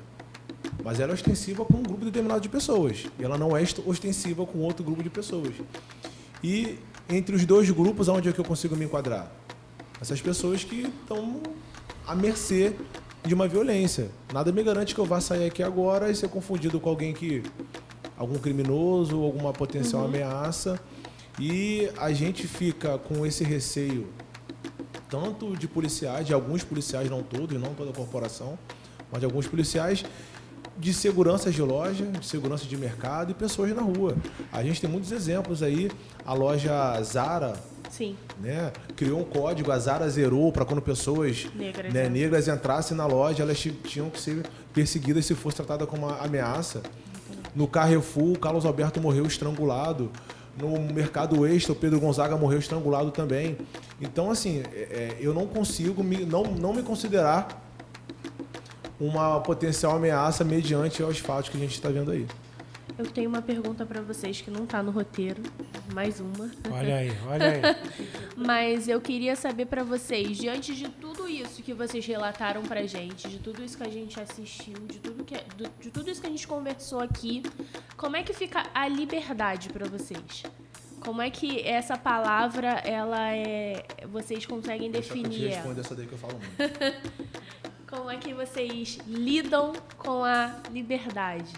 [0.82, 3.06] Mas ela é ostensiva com um grupo determinado de pessoas.
[3.18, 5.54] E ela não é ostensiva com outro grupo de pessoas.
[6.42, 9.30] E entre os dois grupos, onde é que eu consigo me enquadrar?
[10.00, 11.40] Essas pessoas que estão
[12.06, 12.74] à mercê
[13.24, 14.10] de uma violência.
[14.32, 17.42] Nada me garante que eu vá sair aqui agora e ser confundido com alguém que.
[18.16, 20.08] algum criminoso, alguma potencial uhum.
[20.08, 20.80] ameaça.
[21.38, 24.08] E a gente fica com esse receio,
[25.08, 28.58] tanto de policiais, de alguns policiais, não todos, não toda a corporação,
[29.10, 30.04] mas de alguns policiais,
[30.78, 34.16] de segurança de loja, de segurança de mercado e pessoas na rua.
[34.52, 35.90] A gente tem muitos exemplos aí.
[36.24, 37.54] A loja Zara,
[37.90, 38.16] Sim.
[38.40, 43.06] Né, criou um código, a Zara zerou para quando pessoas negras, né, negras entrassem na
[43.06, 46.82] loja, elas tinham que ser perseguidas se fosse tratada como uma ameaça.
[47.54, 50.10] No Carrefour, o Carlos Alberto morreu estrangulado.
[50.56, 53.56] No mercado extra, o Pedro Gonzaga morreu estrangulado também.
[54.00, 57.67] Então, assim, é, é eu não consigo me, não, não me considerar
[59.00, 62.26] uma potencial ameaça mediante aos fatos que a gente está vendo aí.
[62.98, 65.40] Eu tenho uma pergunta para vocês que não está no roteiro,
[65.94, 66.50] mais uma.
[66.68, 67.62] Olha aí, olha aí.
[68.36, 73.28] Mas eu queria saber para vocês, diante de tudo isso que vocês relataram para gente,
[73.28, 75.36] de tudo isso que a gente assistiu, de tudo que
[75.80, 77.44] de tudo isso que a gente conversou aqui,
[77.96, 80.42] como é que fica a liberdade para vocês?
[81.00, 85.28] Como é que essa palavra ela é, vocês conseguem definir?
[85.28, 87.58] Deixa eu responder essa daí que eu falo muito.
[87.88, 91.54] Como é que vocês lidam com a liberdade?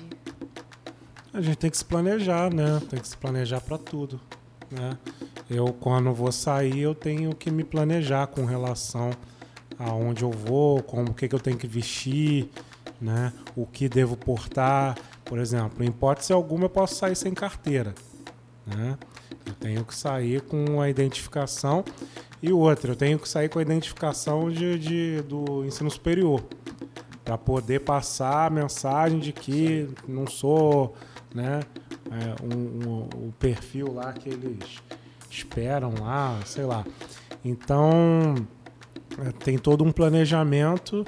[1.33, 2.81] A gente tem que se planejar, né?
[2.89, 4.21] Tem que se planejar para tudo,
[4.71, 4.97] né?
[5.51, 9.11] Eu quando vou sair, eu tenho que me planejar com relação
[9.77, 12.49] aonde eu vou, como o que, que eu tenho que vestir,
[13.01, 13.33] né?
[13.57, 17.93] O que devo portar, por exemplo, em hipótese alguma eu posso sair sem carteira,
[18.65, 18.97] né?
[19.47, 21.85] Eu tenho que sair com a identificação
[22.43, 26.43] e outra, eu tenho que sair com a identificação de, de do ensino superior
[27.25, 30.95] para poder passar a mensagem de que não sou,
[31.35, 31.61] né,
[32.11, 34.79] é, um, um, o perfil lá que eles
[35.31, 36.85] esperam lá, sei lá.
[37.45, 38.35] Então
[39.19, 41.05] é, tem todo um planejamento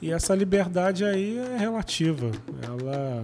[0.00, 2.30] e essa liberdade aí é relativa.
[2.60, 3.22] Ela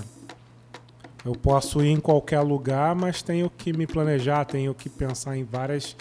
[1.29, 5.45] eu posso ir em qualquer lugar, mas tenho que me planejar, tenho que pensar em
[5.45, 5.95] várias,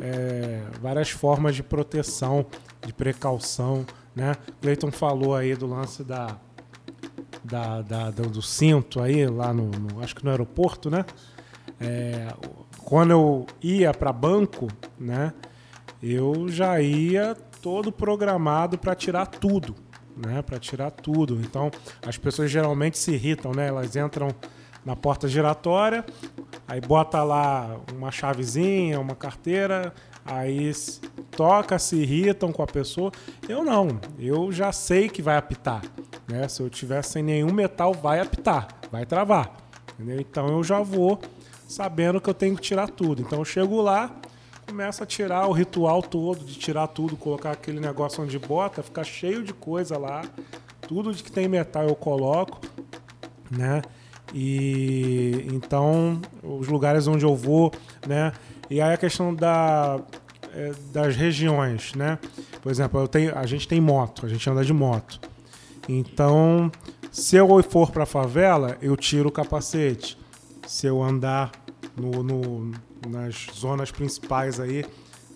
[0.00, 2.44] é, várias formas de proteção,
[2.84, 3.86] de precaução.
[4.12, 4.34] Né?
[4.60, 6.36] Cleiton falou aí do lance da,
[7.44, 11.04] da, da do, cinto aí, lá no, no, acho que no aeroporto, né?
[11.80, 12.34] É,
[12.78, 14.66] quando eu ia para banco,
[14.98, 15.32] né?
[16.02, 19.76] Eu já ia todo programado para tirar tudo,
[20.16, 20.42] né?
[20.42, 21.40] Para tirar tudo.
[21.40, 21.70] Então,
[22.04, 23.68] as pessoas geralmente se irritam, né?
[23.68, 24.26] Elas entram
[24.84, 26.04] na porta giratória,
[26.66, 29.92] aí bota lá uma chavezinha, uma carteira,
[30.24, 30.72] aí
[31.30, 33.12] toca, se irritam com a pessoa.
[33.48, 35.82] Eu não, eu já sei que vai apitar.
[36.28, 36.48] Né?
[36.48, 39.56] Se eu tiver sem nenhum metal, vai apitar, vai travar.
[39.94, 40.20] Entendeu?
[40.20, 41.20] Então eu já vou
[41.68, 43.22] sabendo que eu tenho que tirar tudo.
[43.22, 44.10] Então eu chego lá,
[44.66, 49.04] começo a tirar o ritual todo, de tirar tudo, colocar aquele negócio onde bota, ficar
[49.04, 50.22] cheio de coisa lá.
[50.82, 52.60] Tudo de que tem metal eu coloco,
[53.50, 53.82] né?
[54.32, 57.72] E então, os lugares onde eu vou,
[58.06, 58.32] né?
[58.70, 60.00] E aí a questão da,
[60.54, 62.18] é, das regiões, né?
[62.62, 65.20] Por exemplo, eu tenho, a gente tem moto, a gente anda de moto.
[65.88, 66.70] Então,
[67.10, 70.18] se eu for para a favela, eu tiro o capacete.
[70.66, 71.50] Se eu andar
[71.96, 72.72] no, no,
[73.08, 74.84] nas zonas principais aí,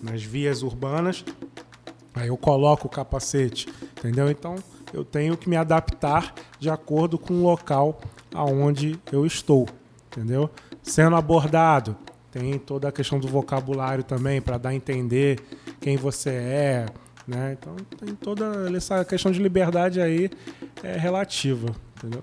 [0.02, 1.24] nas vias urbanas,
[2.14, 4.30] aí eu coloco o capacete, entendeu?
[4.30, 4.56] Então,
[4.92, 8.00] eu tenho que me adaptar de acordo com o local
[8.34, 9.68] aonde eu estou,
[10.10, 10.50] entendeu?
[10.82, 11.96] Sendo abordado,
[12.30, 15.40] tem toda a questão do vocabulário também para dar a entender
[15.80, 16.86] quem você é,
[17.26, 17.56] né?
[17.58, 20.30] Então tem toda essa questão de liberdade aí
[20.82, 22.22] é relativa, entendeu?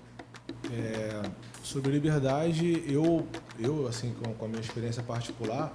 [0.72, 1.22] É,
[1.64, 3.26] sobre liberdade, eu,
[3.60, 5.72] eu assim, com, com a minha experiência particular,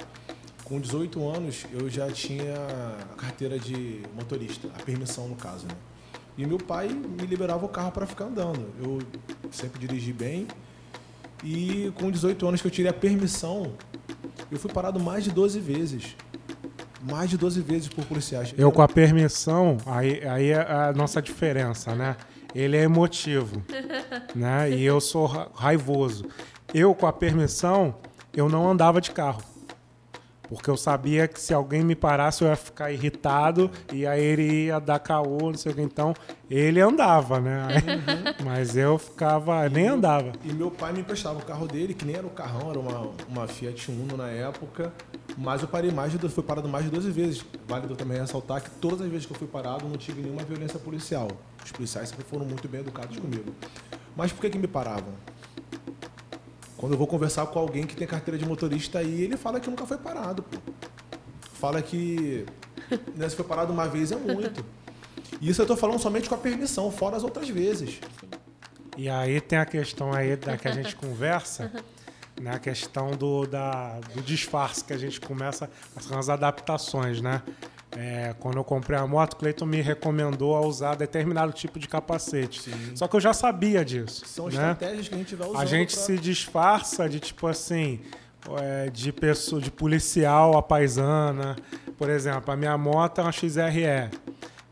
[0.65, 2.55] com 18 anos eu já tinha
[3.17, 5.75] carteira de motorista, a permissão no caso, né?
[6.39, 8.65] E meu pai me liberava o carro para ficar andando.
[8.81, 9.01] Eu
[9.51, 10.47] sempre dirigi bem.
[11.45, 13.73] E com 18 anos que eu tirei a permissão,
[14.51, 16.17] eu fui parado mais de 12 vezes.
[17.03, 18.55] Mais de 12 vezes por policiais.
[18.57, 22.17] Eu com a permissão, aí, aí é a nossa diferença, né?
[22.55, 23.63] Ele é emotivo,
[24.35, 24.71] né?
[24.71, 26.25] E eu sou ra- raivoso.
[26.73, 27.95] Eu com a permissão,
[28.35, 29.43] eu não andava de carro.
[30.49, 34.65] Porque eu sabia que se alguém me parasse eu ia ficar irritado e aí ele
[34.67, 35.83] ia dar caô, não sei o que.
[35.83, 36.15] Então,
[36.51, 37.67] ele andava, né?
[37.69, 40.33] Aí- Mas eu ficava, nem andava.
[40.45, 43.11] E meu pai me emprestava o carro dele, que nem era o carrão, era uma,
[43.29, 44.93] uma Fiat Uno na época.
[45.37, 47.45] Mas eu parei mais de, fui parado mais de 12 vezes.
[47.67, 50.79] Válido também ressaltar que todas as vezes que eu fui parado não tive nenhuma violência
[50.79, 51.29] policial.
[51.65, 53.53] Os policiais sempre foram muito bem educados comigo.
[54.17, 55.13] Mas por que que me paravam?
[56.79, 59.69] Quando eu vou conversar com alguém que tem carteira de motorista aí, ele fala que
[59.69, 60.57] nunca foi parado, pô.
[61.55, 62.47] Fala que
[63.17, 64.65] né, se foi parado uma vez é muito.
[65.41, 68.01] E isso eu tô falando somente com a permissão, fora as outras vezes.
[68.97, 71.71] E aí tem a questão aí da que a gente conversa,
[72.41, 72.53] né?
[72.53, 75.69] A questão do, da, do disfarce que a gente começa,
[76.11, 77.43] as adaptações, né?
[77.97, 81.89] É, quando eu comprei a moto, o Cleiton me recomendou a usar determinado tipo de
[81.89, 82.71] capacete.
[82.95, 84.27] Só que eu já sabia disso.
[84.27, 84.51] São né?
[84.53, 85.61] estratégias que a gente vai usando.
[85.61, 88.01] A gente pra- se disfarça de tipo assim,
[88.61, 91.57] é, de pessoa, de policial à paisana.
[91.97, 94.11] Por exemplo, a minha moto é uma XRE.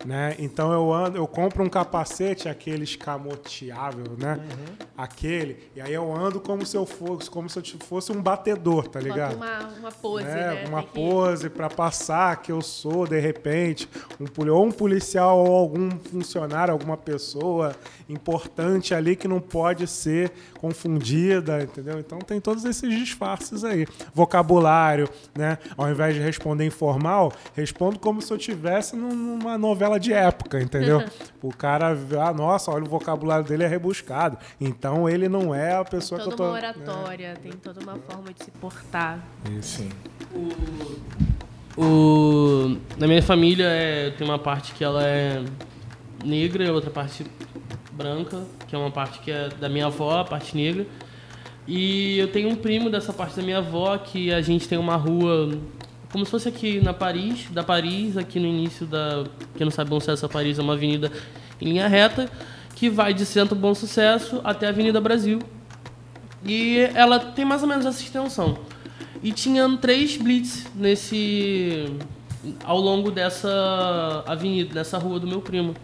[0.05, 0.37] Né?
[0.39, 4.35] Então eu ando, eu compro um capacete, aquele escamoteável, né?
[4.39, 4.87] Uhum.
[4.97, 8.87] Aquele, e aí eu ando como se eu fosse, como se eu fosse um batedor,
[8.89, 9.35] tá ligado?
[9.37, 10.65] Uma, uma pose, É, né?
[10.69, 13.89] uma Tem que- pose pra passar que eu sou, de repente,
[14.21, 17.75] um, ou um policial ou algum funcionário, alguma pessoa
[18.09, 20.31] importante ali que não pode ser
[20.61, 21.99] confundida, entendeu?
[21.99, 23.87] Então tem todos esses disfarces aí.
[24.15, 25.59] Vocabulário, né?
[25.77, 30.61] Ao invés de responder informal, respondo como se eu tivesse num- numa novela de época,
[30.61, 31.03] entendeu?
[31.43, 34.37] o cara, ah, nossa, olha o vocabulário dele é rebuscado.
[34.61, 36.45] Então ele não é a pessoa Toda que eu tô...
[36.45, 39.21] uma oratória, tem toda uma forma de se portar.
[39.63, 39.91] Sim.
[41.77, 45.45] O, na minha família é, tem uma parte que ela é
[46.25, 47.25] negra e outra parte
[47.93, 50.87] branca, que é uma parte que é da minha avó, a parte negra.
[51.67, 54.97] E eu tenho um primo dessa parte da minha avó que a gente tem uma
[54.97, 55.59] rua
[56.13, 59.25] como se fosse aqui na Paris, da Paris, aqui no início da,
[59.57, 61.11] quem não sabe Bom Sucesso a Paris é uma avenida
[61.61, 62.31] em linha reta
[62.77, 65.41] que vai de Centro Bom Sucesso até a Avenida Brasil.
[66.45, 68.59] E ela tem mais ou menos essa extensão.
[69.23, 71.87] E tinha três blitz nesse
[72.63, 75.75] ao longo dessa avenida, dessa rua do meu primo.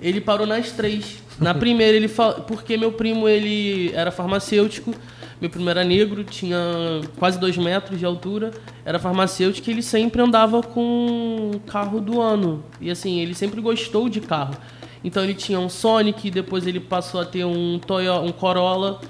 [0.00, 1.22] Ele parou nas três.
[1.40, 4.94] Na primeira ele falou, porque meu primo ele era farmacêutico,
[5.40, 6.58] meu primo era negro, tinha
[7.18, 8.50] quase dois metros de altura,
[8.84, 12.62] era farmacêutico e ele sempre andava com carro do ano.
[12.80, 14.54] E assim, ele sempre gostou de carro.
[15.04, 19.00] Então ele tinha um Sonic, depois ele passou a ter um Toyota, um Corolla.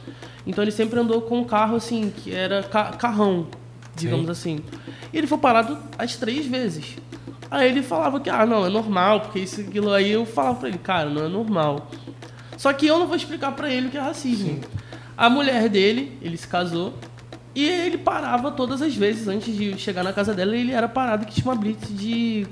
[0.47, 3.47] Então ele sempre andou com um carro assim, que era ca- carrão,
[3.97, 4.61] digamos assim.
[5.13, 6.97] E ele foi parado as três vezes.
[7.51, 9.91] Aí ele falava que, ah, não, é normal, porque isso aquilo.
[9.93, 11.91] Aí eu falava pra ele, cara, não é normal.
[12.59, 14.61] Só que eu não vou explicar pra ele o que é racismo.
[15.19, 16.95] A mulher dele, ele se casou,
[17.53, 21.27] e ele parava todas as vezes antes de chegar na casa dela, ele era parado
[21.27, 22.47] que tinha uma blitz de.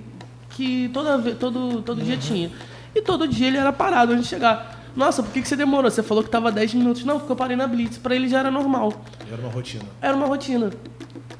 [0.51, 2.51] que toda, todo, todo dia tinha.
[2.93, 4.83] E todo dia ele era parado antes de chegar.
[4.97, 5.89] Nossa, por que, que você demorou?
[5.89, 7.05] Você falou que tava 10 minutos.
[7.05, 7.99] Não, porque eu parei na blitz.
[7.99, 8.93] Pra ele já era normal.
[9.31, 9.85] Era uma rotina.
[10.03, 10.71] Era uma rotina.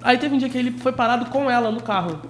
[0.03, 2.21] Aí teve um dia que ele foi parado com ela no carro.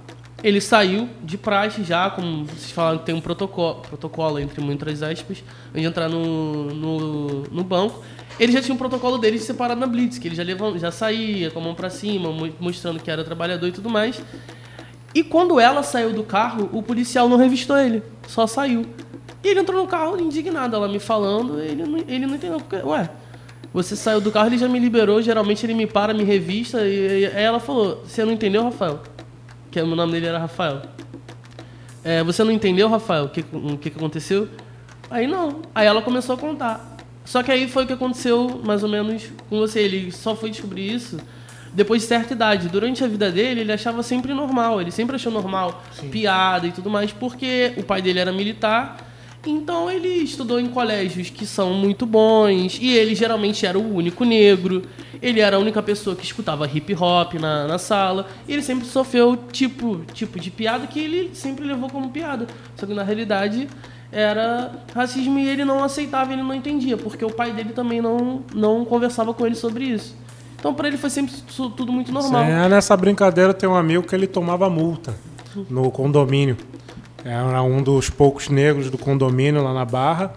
[0.42, 5.42] Ele saiu de praxe já, como vocês falaram, tem um protocolo, protocolo entre muitas aspas,
[5.68, 8.02] antes de entrar no, no, no banco.
[8.38, 10.90] Ele já tinha um protocolo dele de separar na Blitz, que ele já, levan- já
[10.90, 14.20] saía com a mão pra cima, mo- mostrando que era trabalhador e tudo mais.
[15.14, 18.85] E quando ela saiu do carro, o policial não revistou ele, só saiu.
[19.42, 22.59] E ele entrou no carro indignado, ela me falando, ele não, ele não entendeu.
[22.59, 23.09] Porque, ué,
[23.72, 26.83] você saiu do carro, ele já me liberou, geralmente ele me para, me revista.
[26.87, 29.01] E, e aí ela falou: Você não entendeu, Rafael?
[29.70, 30.83] Que o nome dele era Rafael.
[32.05, 34.49] É, você não entendeu, Rafael, o que, o que aconteceu?
[35.11, 35.62] Aí não.
[35.75, 36.95] Aí ela começou a contar.
[37.27, 39.81] Só que aí foi o que aconteceu mais ou menos com você.
[39.81, 41.19] Ele só foi descobrir isso
[41.75, 42.69] depois de certa idade.
[42.69, 44.81] Durante a vida dele, ele achava sempre normal.
[44.81, 49.05] Ele sempre achou normal piada e tudo mais, porque o pai dele era militar.
[49.45, 52.79] Então ele estudou em colégios que são muito bons.
[52.81, 54.83] E ele geralmente era o único negro.
[55.20, 58.29] Ele era a única pessoa que escutava hip hop na, na sala.
[58.47, 62.47] E ele sempre sofreu tipo, tipo de piada que ele sempre levou como piada.
[62.77, 63.68] Só que na realidade
[64.19, 68.43] era racismo e ele não aceitava, ele não entendia, porque o pai dele também não,
[68.55, 70.17] não conversava com ele sobre isso.
[70.59, 71.35] Então para ele foi sempre
[71.77, 72.43] tudo muito normal.
[72.43, 75.14] É, nessa brincadeira tem um amigo que ele tomava multa
[75.69, 76.57] no condomínio.
[77.23, 80.33] Era um dos poucos negros do condomínio lá na Barra.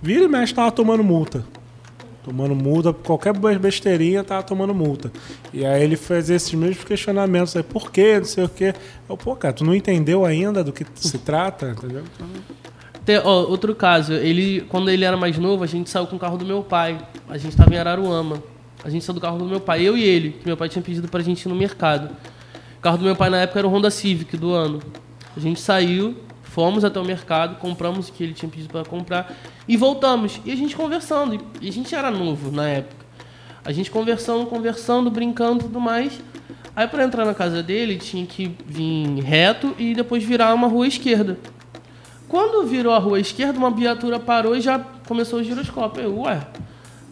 [0.00, 1.44] Vira e mexe tava tomando multa.
[2.24, 5.12] Tomando multa, qualquer be- besteirinha tava tomando multa.
[5.52, 8.72] E aí ele fez esses mesmos questionamentos aí, por quê, não sei o quê.
[9.08, 12.04] Eu, pô, cara, tu não entendeu ainda do que se trata, entendeu?
[13.04, 16.18] Tem, ó, outro caso, ele, quando ele era mais novo, a gente saiu com o
[16.18, 16.98] carro do meu pai.
[17.28, 18.42] A gente estava em Araruama.
[18.84, 20.82] A gente saiu do carro do meu pai, eu e ele, que meu pai tinha
[20.82, 22.10] pedido pra gente ir no mercado.
[22.78, 24.80] O carro do meu pai na época era o Honda Civic do ano.
[25.36, 29.34] A gente saiu, fomos até o mercado, compramos o que ele tinha pedido para comprar
[29.66, 30.40] e voltamos.
[30.44, 31.40] E a gente conversando.
[31.60, 33.06] E a gente era novo na época.
[33.64, 36.20] A gente conversando, conversando, brincando e tudo mais.
[36.74, 40.86] Aí para entrar na casa dele tinha que vir reto e depois virar uma rua
[40.86, 41.38] esquerda.
[42.32, 46.02] Quando virou a rua esquerda, uma viatura parou e já começou o giroscópio.
[46.02, 46.40] Eu, ué,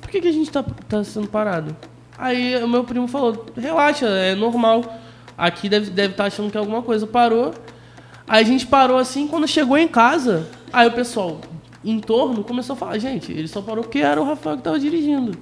[0.01, 1.77] por que, que a gente tá, tá sendo parado?
[2.17, 4.83] Aí o meu primo falou, relaxa, é normal.
[5.37, 7.07] Aqui deve estar deve tá achando que é alguma coisa.
[7.07, 7.53] Parou.
[8.27, 11.39] Aí a gente parou assim, quando chegou em casa, aí o pessoal
[11.85, 14.81] em torno começou a falar, gente, ele só parou porque era o Rafael que estava
[14.81, 15.37] dirigindo.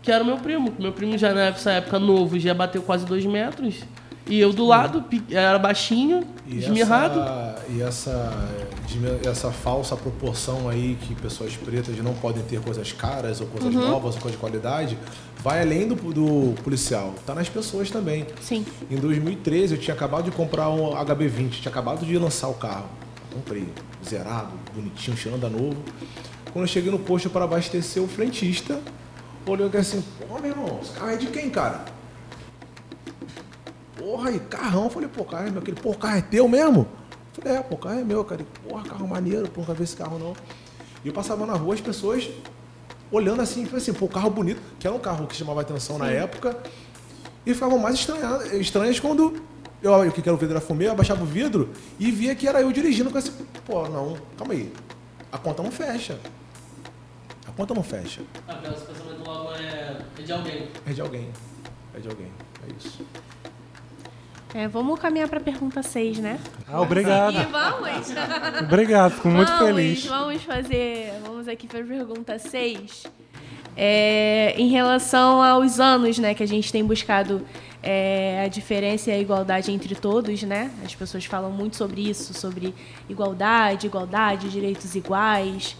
[0.00, 0.72] Que era o meu primo.
[0.78, 3.82] Meu primo já nessa época novo já bateu quase dois metros.
[4.26, 7.20] E eu do lado, era baixinho, E esmirrado.
[7.20, 8.32] essa, e essa,
[9.28, 13.86] essa falsa proporção aí que pessoas pretas não podem ter coisas caras ou coisas Uhum.
[13.88, 14.98] novas ou coisas de qualidade,
[15.42, 17.14] vai além do, do policial.
[17.26, 18.26] Tá nas pessoas também.
[18.40, 18.64] Sim.
[18.90, 22.86] Em 2013 eu tinha acabado de comprar um HB20, tinha acabado de lançar o carro.
[23.32, 23.68] Comprei,
[24.08, 25.76] zerado, bonitinho, cheirando a novo.
[26.50, 28.80] Quando eu cheguei no posto para abastecer, o frentista
[29.46, 31.84] olhou aqui assim, pô, meu irmão, esse carro é de quem, cara?
[34.04, 34.84] Porra, e carrão.
[34.84, 35.62] Eu falei, pô, carro é meu.
[35.62, 36.86] Aquele, pô, o carro é teu mesmo?
[37.36, 38.46] Eu falei, é, pô, o carro é meu, cara.
[38.68, 40.36] Porra, carro maneiro, pô, nunca vi esse carro não.
[41.02, 42.28] E eu passava na rua, as pessoas
[43.10, 46.10] olhando assim, tipo assim, pô, carro bonito, que era um carro que chamava atenção na
[46.10, 46.54] época,
[47.46, 49.42] e ficavam mais estranhadas, estranhas quando
[49.82, 52.46] eu, eu que era o vidro era fumê, eu abaixava o vidro e via que
[52.46, 53.30] era eu dirigindo com esse.
[53.64, 54.70] Pô, não, calma aí.
[55.32, 56.18] A conta não fecha.
[57.46, 58.22] A conta não fecha.
[58.46, 60.68] Ah, esse pensamento logo é, é de alguém.
[60.86, 61.28] É de alguém.
[61.94, 62.32] É de alguém.
[62.66, 63.04] É isso.
[64.54, 66.38] É, vamos caminhar para a pergunta 6, né?
[66.68, 67.34] Ah, obrigado.
[67.34, 68.14] E vamos.
[68.62, 70.06] Obrigado, fico muito vamos, feliz.
[70.06, 71.12] Vamos fazer.
[71.26, 73.04] Vamos aqui para a pergunta 6.
[73.76, 77.44] É, em relação aos anos, né, que a gente tem buscado
[77.82, 80.70] é, a diferença e a igualdade entre todos, né?
[80.84, 82.72] As pessoas falam muito sobre isso, sobre
[83.08, 85.76] igualdade, igualdade, direitos iguais.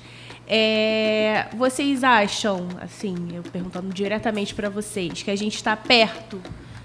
[0.49, 6.43] É, vocês acham, assim, eu perguntando diretamente para vocês, que a gente está perto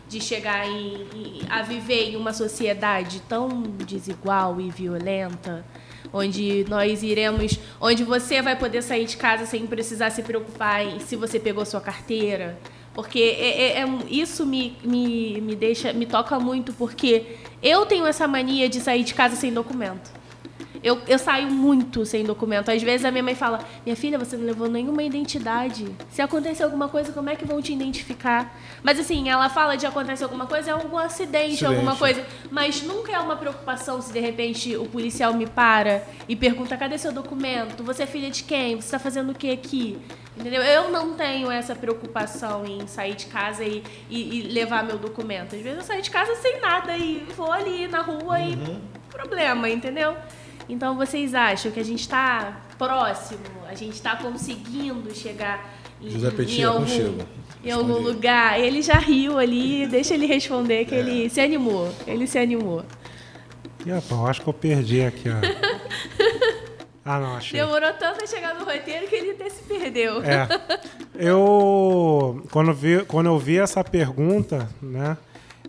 [0.09, 5.63] de chegar em, em- a viver em uma sociedade tão desigual e violenta,
[6.11, 10.99] onde nós iremos, onde você vai poder sair de casa sem precisar se preocupar em
[10.99, 12.57] se você pegou sua carteira,
[12.93, 18.05] porque é- é- é isso me, me, me deixa, me toca muito, porque eu tenho
[18.07, 20.18] essa mania de sair de casa sem documento.
[20.83, 22.69] Eu, eu saio muito sem documento.
[22.71, 25.87] Às vezes a minha mãe fala: Minha filha, você não levou nenhuma identidade.
[26.09, 28.57] Se acontecer alguma coisa, como é que vão te identificar?
[28.81, 31.65] Mas assim, ela fala de acontecer alguma coisa, é algum acidente, Acidente.
[31.65, 32.25] alguma coisa.
[32.49, 36.97] Mas nunca é uma preocupação se de repente o policial me para e pergunta: Cadê
[36.97, 37.83] seu documento?
[37.83, 38.75] Você é filha de quem?
[38.75, 39.99] Você está fazendo o que aqui?
[40.37, 40.61] Entendeu?
[40.63, 45.53] Eu não tenho essa preocupação em sair de casa e, e- e levar meu documento.
[45.55, 48.57] Às vezes eu saio de casa sem nada e vou ali na rua e
[49.09, 50.15] problema, entendeu?
[50.69, 56.31] Então vocês acham que a gente está próximo, a gente está conseguindo chegar em, José
[56.31, 57.17] Petit, em é algum,
[57.63, 58.59] em algum lugar?
[58.59, 61.91] Ele já riu ali, deixa ele responder que ele se animou.
[62.05, 62.85] Ele se animou.
[63.85, 65.39] Rapaz, eu acho que eu perdi aqui, ó.
[67.11, 67.59] Ah, não, achei.
[67.59, 70.21] Demorou tanto a chegar no roteiro que ele até se perdeu.
[70.21, 70.47] É.
[71.15, 75.17] Eu quando vi, quando eu vi essa pergunta, né?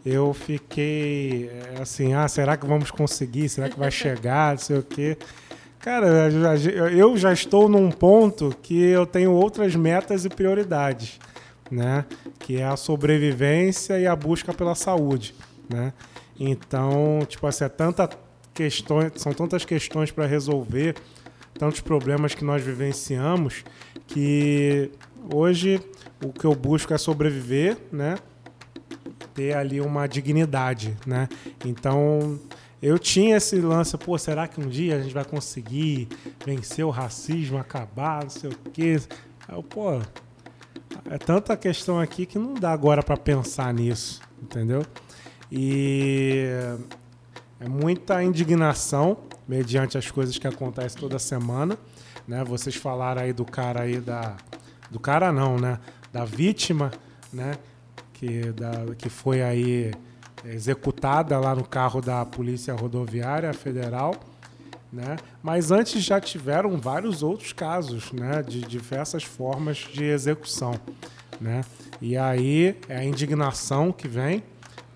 [0.05, 3.49] Eu fiquei é, assim, ah, será que vamos conseguir?
[3.49, 4.53] Será que vai chegar?
[4.53, 5.17] Não sei o quê.
[5.79, 11.19] Cara, eu já- eu já estou num ponto que eu tenho outras metas e prioridades,
[11.71, 12.05] né?
[12.39, 15.35] Que é a sobrevivência e a busca pela saúde,
[15.69, 15.93] né?
[16.39, 18.09] Então, tipo assim, é tanta
[18.55, 20.97] questões, são tantas questões para resolver,
[21.59, 23.65] tantos problemas que nós vivenciamos,
[24.07, 24.91] que
[25.33, 25.81] hoje
[26.25, 28.17] o que eu busco é sobreviver, né?
[29.35, 31.28] Ter ali uma dignidade, né?
[31.64, 32.39] Então,
[32.83, 36.09] eu tinha esse lance, pô, será que um dia a gente vai conseguir
[36.45, 39.01] vencer o racismo, acabar, não sei o quê?
[39.47, 40.01] Aí eu, pô,
[41.11, 44.83] é tanta questão aqui que não dá agora para pensar nisso, entendeu?
[45.53, 46.47] E
[47.59, 51.76] é muita indignação mediante as coisas que acontecem toda semana,
[52.26, 52.45] né?
[52.45, 54.37] Vocês falaram aí do cara aí da
[54.91, 55.78] do cara não, né?
[56.12, 56.91] Da vítima,
[57.33, 57.53] né?
[58.21, 59.93] Que da que foi aí
[60.45, 64.14] executada lá no carro da Polícia Rodoviária Federal,
[64.93, 65.16] né?
[65.43, 68.43] Mas antes já tiveram vários outros casos, né?
[68.43, 70.79] De diversas formas de execução,
[71.41, 71.62] né?
[71.99, 74.43] E aí é a indignação que vem,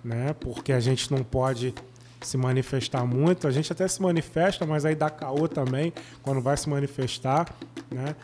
[0.05, 0.35] né?
[0.39, 1.75] Porque a gente não pode
[2.20, 3.49] se manifestar muito.
[3.49, 7.47] A gente até se manifesta, mas aí dá caô também quando vai se manifestar,
[7.91, 8.14] né?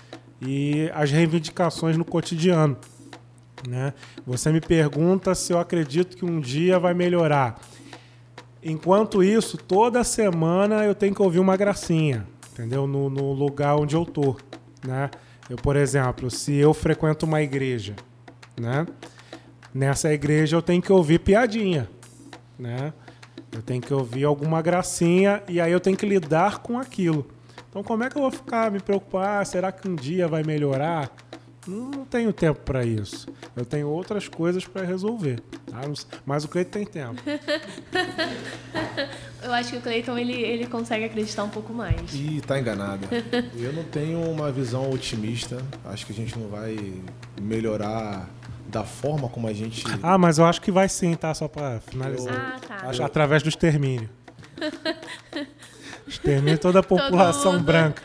[0.42, 2.76] E as reivindicações no cotidiano,
[3.68, 3.92] né?
[4.26, 7.60] Você me pergunta se eu acredito que um dia vai melhorar.
[8.62, 12.86] Enquanto isso, toda semana eu tenho que ouvir uma gracinha, entendeu?
[12.86, 14.36] No, no lugar onde eu tô,
[14.86, 15.10] né?
[15.48, 17.96] Eu, por exemplo, se eu frequento uma igreja,
[18.58, 18.86] né?
[19.72, 21.88] Nessa igreja eu tenho que ouvir piadinha,
[22.58, 22.92] né?
[23.50, 27.26] Eu tenho que ouvir alguma gracinha e aí eu tenho que lidar com aquilo.
[27.68, 29.44] Então, como é que eu vou ficar me preocupar?
[29.46, 31.10] Será que um dia vai melhorar?
[31.66, 33.28] Não tenho tempo para isso.
[33.54, 35.40] Eu tenho outras coisas para resolver.
[35.66, 35.80] Tá?
[36.24, 37.20] Mas o Cleiton tem tempo.
[39.42, 42.14] Eu acho que o Cleiton ele, ele consegue acreditar um pouco mais.
[42.14, 43.06] Ih, tá enganada.
[43.56, 45.58] Eu não tenho uma visão otimista.
[45.84, 46.76] Acho que a gente não vai
[47.40, 48.28] melhorar
[48.68, 49.84] da forma como a gente.
[50.02, 51.34] Ah, mas eu acho que vai sim, tá?
[51.34, 52.56] Só para finalizar.
[52.56, 52.88] Ah, tá.
[52.88, 54.08] Acho, através do extermínio.
[56.06, 58.02] extermínio toda a população branca.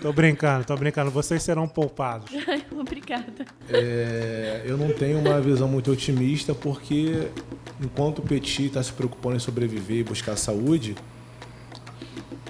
[0.00, 1.10] Tô brincando, tô brincando.
[1.10, 2.30] Vocês serão poupados.
[2.72, 3.44] Obrigada.
[3.68, 7.28] É, eu não tenho uma visão muito otimista porque
[7.80, 10.94] enquanto o Petit está se preocupando em sobreviver e buscar saúde,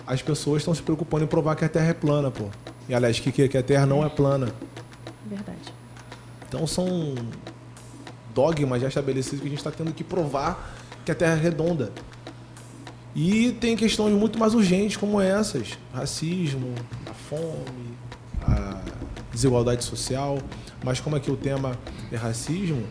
[0.07, 2.49] as pessoas estão se preocupando em provar que a Terra é plana, pô.
[2.89, 4.49] E aliás, que, que a Terra não é plana.
[5.27, 5.73] Verdade.
[6.47, 7.15] Então são
[8.35, 11.93] dogmas já estabelecidos que a gente está tendo que provar que a Terra é redonda.
[13.15, 16.75] E tem questões muito mais urgentes como essas: racismo,
[17.09, 17.97] a fome,
[18.43, 18.81] a
[19.33, 20.39] desigualdade social.
[20.83, 21.79] Mas como aqui o tema
[22.13, 22.83] é racismo,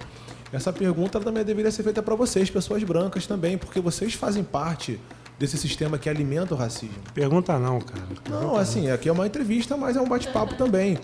[0.51, 4.99] essa pergunta também deveria ser feita para vocês, pessoas brancas também, porque vocês fazem parte
[5.37, 6.95] desse sistema que alimenta o racismo.
[7.13, 8.03] Pergunta não, cara.
[8.29, 10.97] Não, assim, aqui é uma entrevista, mas é um bate-papo também.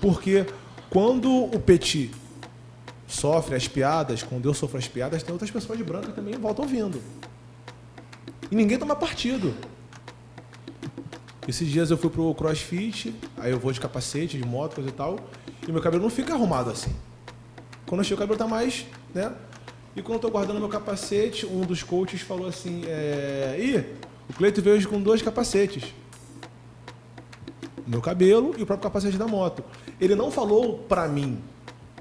[0.00, 0.46] Porque
[0.88, 2.10] quando o Petit
[3.06, 6.38] sofre as piadas, quando eu sofro as piadas, tem outras pessoas de branca também em
[6.38, 7.00] volta ouvindo.
[8.50, 9.54] E ninguém toma partido.
[11.46, 14.92] Esses dias eu fui pro crossfit, aí eu vou de capacete, de moto, coisa e
[14.92, 15.18] tal,
[15.66, 16.94] e meu cabelo não fica arrumado assim.
[17.86, 19.32] Quando eu chego, o cabelo tá mais, né?
[19.96, 23.56] E quando eu tô guardando meu capacete, um dos coaches falou assim, é...
[23.58, 23.84] Ih,
[24.28, 25.92] o Cleito veio com dois capacetes.
[27.84, 29.64] Meu cabelo e o próprio capacete da moto.
[30.00, 31.42] Ele não falou pra mim,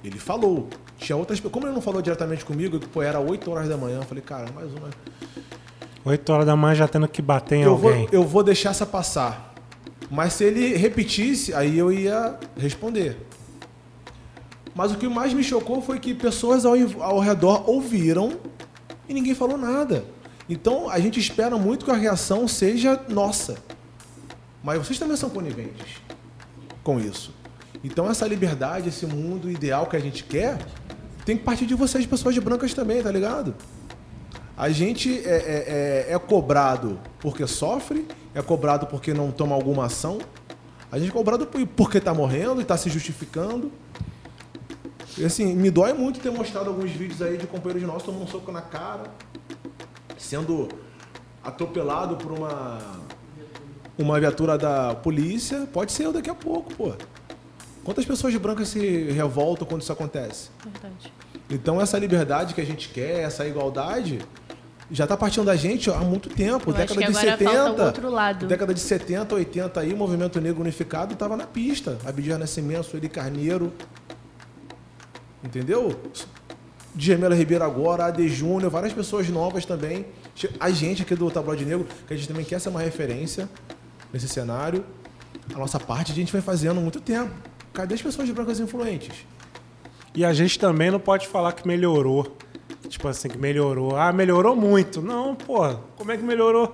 [0.03, 0.69] ele falou.
[0.99, 4.03] Tinha outras Como ele não falou diretamente comigo, pô, era 8 horas da manhã, eu
[4.03, 4.89] falei, cara, mais uma.
[6.05, 8.05] 8 horas da manhã já tendo que bater em eu alguém.
[8.05, 9.53] Vou, eu vou deixar essa passar.
[10.09, 13.17] Mas se ele repetisse, aí eu ia responder.
[14.73, 18.39] Mas o que mais me chocou foi que pessoas ao, ao redor ouviram
[19.07, 20.05] e ninguém falou nada.
[20.49, 23.57] Então a gente espera muito que a reação seja nossa.
[24.63, 26.01] Mas vocês também são coniventes
[26.83, 27.33] com isso.
[27.83, 30.57] Então essa liberdade, esse mundo ideal que a gente quer,
[31.23, 33.53] tem que partir de vocês, pessoas brancas também, tá ligado?
[34.59, 38.05] A gente é, é, é, é cobrado porque sofre,
[38.35, 40.17] é cobrado porque não toma alguma ação.
[40.91, 41.47] A gente é cobrado
[41.77, 43.71] porque tá morrendo e tá se justificando.
[45.17, 48.27] E assim, me dói muito ter mostrado alguns vídeos aí de companheiros nossos tomando um
[48.27, 49.03] soco na cara,
[50.17, 50.67] sendo
[51.41, 52.79] atropelado por uma
[53.97, 55.69] uma viatura da polícia.
[55.71, 56.91] Pode ser eu daqui a pouco, pô.
[57.81, 60.49] Quantas pessoas brancas se revoltam quando isso acontece?
[60.65, 61.13] Verdade.
[61.49, 64.19] Então essa liberdade que a gente quer, essa igualdade,
[64.91, 66.71] já está partindo da gente há muito tempo.
[66.71, 67.51] Eu acho década que de agora 70.
[67.51, 68.47] falta o outro lado.
[68.47, 71.97] Década de 70, 80 aí, o movimento negro unificado estava na pista.
[72.05, 73.71] Abdias Nascimento, Sueli Carneiro.
[75.43, 75.99] Entendeu?
[76.95, 80.07] Djamila Ribeiro agora, AD Júnior, várias pessoas novas também.
[80.59, 83.47] A gente aqui do Tabloide Negro, que a gente também quer ser uma referência
[84.11, 84.83] nesse cenário.
[85.53, 87.31] A nossa parte a gente vem fazendo há muito tempo.
[87.73, 89.25] Cadê as pessoas brancas influentes?
[90.15, 92.35] E a gente também não pode falar que melhorou.
[92.89, 93.95] Tipo assim, que melhorou.
[93.95, 95.01] Ah, melhorou muito.
[95.01, 96.73] Não, pô, como é que melhorou?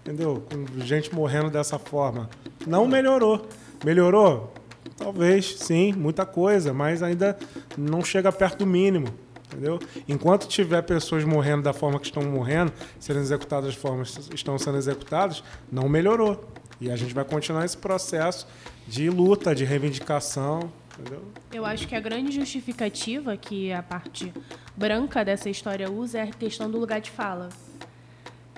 [0.00, 0.42] Entendeu?
[0.50, 2.28] Com gente morrendo dessa forma.
[2.66, 3.46] Não melhorou.
[3.84, 4.52] Melhorou?
[4.96, 7.38] Talvez, sim, muita coisa, mas ainda
[7.76, 9.08] não chega perto do mínimo.
[9.46, 9.78] Entendeu?
[10.08, 14.58] Enquanto tiver pessoas morrendo da forma que estão morrendo, sendo executadas da forma que estão
[14.58, 16.44] sendo executadas, não melhorou.
[16.80, 18.46] E a gente vai continuar esse processo
[18.86, 21.22] de luta, de reivindicação, entendeu?
[21.52, 24.32] Eu acho que a grande justificativa que a parte
[24.76, 27.48] branca dessa história usa é a questão do lugar de fala.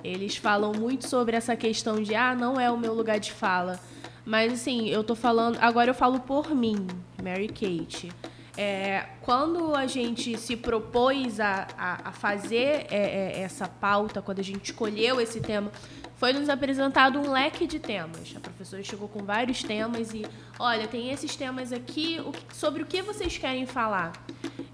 [0.03, 3.79] eles falam muito sobre essa questão de ah, não é o meu lugar de fala.
[4.25, 5.57] Mas assim, eu tô falando.
[5.59, 6.87] Agora eu falo por mim,
[7.21, 8.11] Mary Kate.
[8.55, 14.39] É, quando a gente se propôs a, a, a fazer é, é, essa pauta, quando
[14.39, 15.71] a gente escolheu esse tema,
[16.15, 18.33] foi nos apresentado um leque de temas.
[18.35, 20.25] A professora chegou com vários temas e,
[20.59, 22.19] olha, tem esses temas aqui,
[22.53, 24.13] sobre o que vocês querem falar.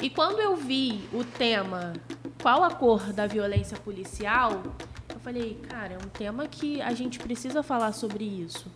[0.02, 1.94] E quando eu vi o tema
[2.42, 4.64] qual a cor da violência policial,
[5.14, 8.72] eu falei, cara, é um tema que a gente precisa falar sobre isso.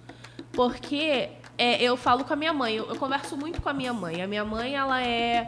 [0.52, 3.94] Porque é, eu falo com a minha mãe, eu, eu, converso muito com a minha
[3.94, 4.22] mãe.
[4.22, 5.48] A minha mãe, ela é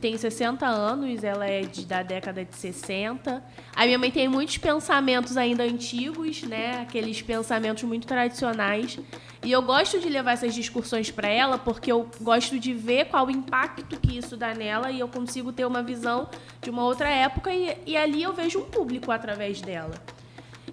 [0.00, 3.42] tem 60 anos, ela é de, da década de 60.
[3.74, 6.82] A minha mãe tem muitos pensamentos ainda antigos, né?
[6.82, 8.98] Aqueles pensamentos muito tradicionais.
[9.44, 13.26] E eu gosto de levar essas discussões para ela porque eu gosto de ver qual
[13.26, 16.28] o impacto que isso dá nela e eu consigo ter uma visão
[16.60, 19.94] de uma outra época e, e ali eu vejo um público através dela.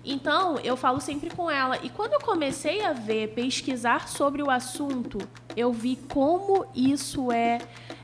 [0.03, 1.77] Então, eu falo sempre com ela.
[1.83, 5.17] E quando eu comecei a ver, pesquisar sobre o assunto,
[5.55, 7.59] eu vi como isso é,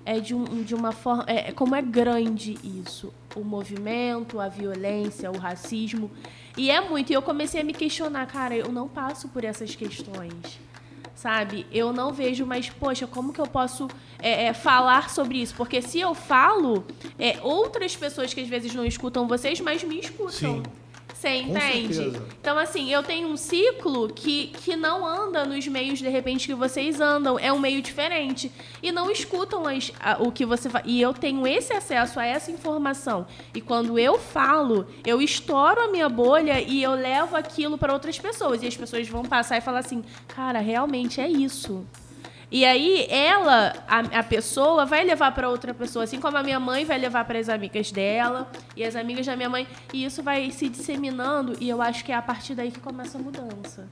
[0.05, 1.23] é de, um, de uma forma.
[1.27, 3.13] É, como é grande isso.
[3.35, 6.11] O movimento, a violência, o racismo.
[6.57, 7.11] E é muito.
[7.11, 10.59] E eu comecei a me questionar, cara, eu não passo por essas questões
[11.15, 11.65] sabe?
[11.71, 13.87] Eu não vejo, mas, poxa, como que eu posso
[14.19, 15.55] é, é, falar sobre isso?
[15.55, 16.85] Porque se eu falo,
[17.17, 20.29] é, outras pessoas que às vezes não escutam vocês, mas me escutam.
[20.29, 20.63] Sim.
[21.25, 22.21] Você entende?
[22.39, 26.53] Então, assim, eu tenho um ciclo que, que não anda nos meios, de repente, que
[26.53, 27.39] vocês andam.
[27.39, 28.51] É um meio diferente.
[28.83, 30.83] E não escutam as, a, o que você fala.
[30.85, 33.25] E eu tenho esse acesso a essa informação.
[33.55, 38.19] E quando eu falo, eu estouro a minha bolha e eu levo aquilo para outras
[38.19, 38.61] pessoas.
[38.61, 41.83] E as pessoas vão passar e falar assim: cara, realmente é isso.
[42.51, 46.59] E aí ela, a, a pessoa, vai levar para outra pessoa, assim como a minha
[46.59, 50.21] mãe vai levar para as amigas dela e as amigas da minha mãe, e isso
[50.21, 53.87] vai se disseminando e eu acho que é a partir daí que começa a mudança.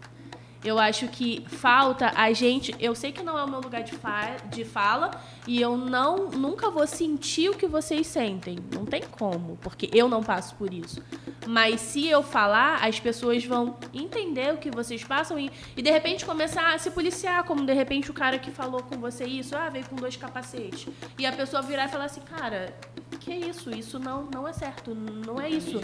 [0.63, 2.73] Eu acho que falta a gente.
[2.79, 5.11] Eu sei que não é o meu lugar de, fa de fala
[5.45, 8.57] e eu não nunca vou sentir o que vocês sentem.
[8.73, 11.03] Não tem como, porque eu não passo por isso.
[11.45, 15.91] Mas se eu falar, as pessoas vão entender o que vocês passam e, e de
[15.91, 19.55] repente começar a se policiar, como de repente o cara que falou com você isso,
[19.55, 20.87] ah, veio com dois capacetes.
[21.17, 22.73] E a pessoa virar e falar assim, cara,
[23.19, 23.69] que é isso?
[23.69, 25.79] Isso não, não é certo, não é isso.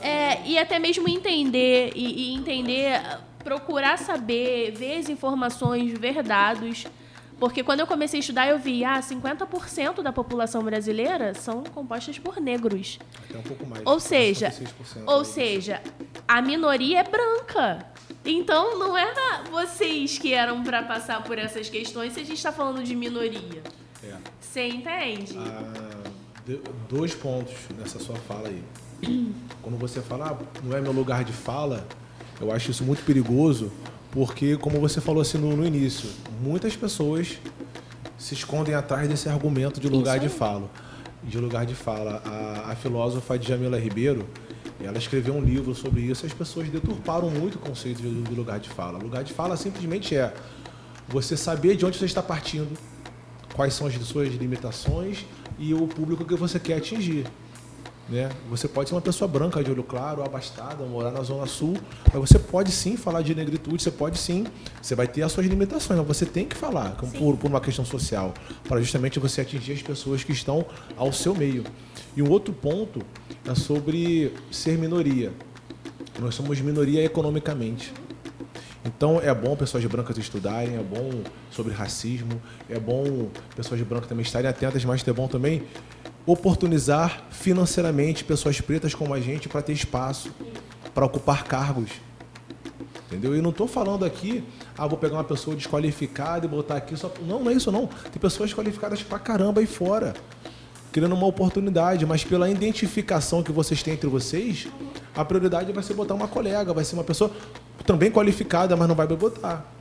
[0.00, 3.00] É, e até mesmo entender e, e entender
[3.46, 6.84] procurar saber, ver as informações, ver dados.
[7.38, 12.18] Porque quando eu comecei a estudar, eu vi, ah, 50% da população brasileira são compostas
[12.18, 12.98] por negros.
[13.28, 13.82] Até um pouco mais.
[13.86, 14.52] Ou seja,
[15.06, 15.80] ou seja,
[16.26, 17.86] a minoria é branca.
[18.24, 22.50] Então não era vocês que eram para passar por essas questões se a gente está
[22.50, 23.62] falando de minoria.
[24.02, 24.16] É.
[24.40, 25.38] Você entende?
[25.38, 26.10] Ah,
[26.88, 28.64] dois pontos nessa sua fala aí.
[29.62, 31.86] Quando você fala, ah, não é meu lugar de fala,
[32.40, 33.72] eu acho isso muito perigoso,
[34.10, 36.08] porque, como você falou assim no, no início,
[36.40, 37.38] muitas pessoas
[38.18, 40.70] se escondem atrás desse argumento de lugar de fala.
[41.22, 42.22] De lugar de fala.
[42.24, 44.26] A, a filósofa Djamila Ribeiro,
[44.82, 48.34] ela escreveu um livro sobre isso e as pessoas deturparam muito o conceito de, de
[48.34, 48.98] lugar de fala.
[48.98, 50.32] Lugar de fala simplesmente é
[51.08, 52.76] você saber de onde você está partindo,
[53.54, 55.24] quais são as suas limitações
[55.58, 57.26] e o público que você quer atingir.
[58.08, 58.30] Né?
[58.48, 62.30] Você pode ser uma pessoa branca, de olho claro, abastada, morar na Zona Sul, mas
[62.30, 64.46] você pode sim falar de negritude, você pode sim,
[64.80, 67.84] você vai ter as suas limitações, mas você tem que falar por, por uma questão
[67.84, 68.32] social,
[68.68, 70.64] para justamente você atingir as pessoas que estão
[70.96, 71.64] ao seu meio.
[72.16, 73.00] E um outro ponto
[73.44, 75.32] é sobre ser minoria.
[76.20, 77.92] Nós somos minoria economicamente.
[78.86, 81.10] Então é bom pessoas brancas estudarem, é bom
[81.50, 82.40] sobre racismo,
[82.70, 85.64] é bom pessoas brancas também estarem atentas, mas é bom também
[86.26, 90.30] oportunizar financeiramente pessoas pretas como a gente para ter espaço,
[90.92, 91.90] para ocupar cargos.
[93.06, 93.36] Entendeu?
[93.36, 94.42] E não estou falando aqui,
[94.76, 97.12] ah, vou pegar uma pessoa desqualificada e botar aqui só.
[97.26, 97.86] Não, não é isso não.
[97.86, 100.14] Tem pessoas qualificadas pra caramba aí fora,
[100.92, 104.66] querendo uma oportunidade, mas pela identificação que vocês têm entre vocês,
[105.14, 107.30] a prioridade vai ser botar uma colega, vai ser uma pessoa
[107.86, 109.72] também qualificada, mas não vai botar.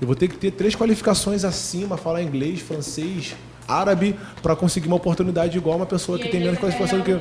[0.00, 3.34] Eu vou ter que ter três qualificações acima, falar inglês, francês,
[3.68, 7.10] árabe para conseguir uma oportunidade igual uma pessoa e que tem menos qualificação do que
[7.10, 7.20] eu.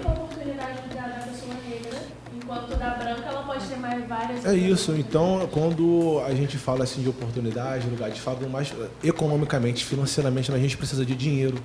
[4.46, 8.74] É isso, então quando a gente fala assim de oportunidade, lugar de fala, mais
[9.04, 11.58] economicamente, financeiramente, a gente precisa de dinheiro.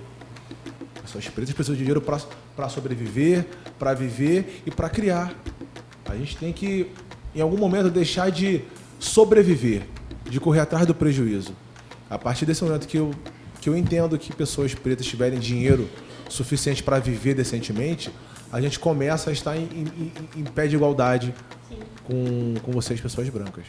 [1.01, 3.47] Pessoas pretas precisam de dinheiro para sobreviver,
[3.78, 5.33] para viver e para criar.
[6.07, 6.91] A gente tem que,
[7.35, 8.64] em algum momento, deixar de
[8.99, 9.83] sobreviver,
[10.28, 11.55] de correr atrás do prejuízo.
[12.11, 13.12] A partir desse momento que eu
[13.63, 15.89] que eu entendo que pessoas pretas tiverem dinheiro
[16.29, 18.11] suficiente para viver decentemente,
[18.53, 21.33] a gente começa a estar em, em- em- pé de igualdade
[22.05, 23.65] com, com vocês, pessoas brancas.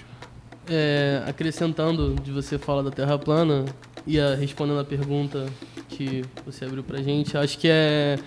[0.67, 3.65] É, acrescentando de você falar da Terra plana
[4.07, 5.45] e a- respondendo a pergunta
[5.89, 8.17] que você abriu pra gente, acho que é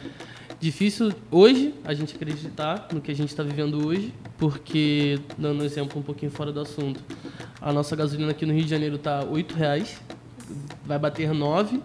[0.61, 5.65] difícil hoje a gente acreditar no que a gente está vivendo hoje, porque, dando um
[5.65, 7.01] exemplo um pouquinho fora do assunto,
[7.61, 10.01] a nossa gasolina aqui no Rio de Janeiro tá 8 reais,
[10.85, 11.81] vai bater 9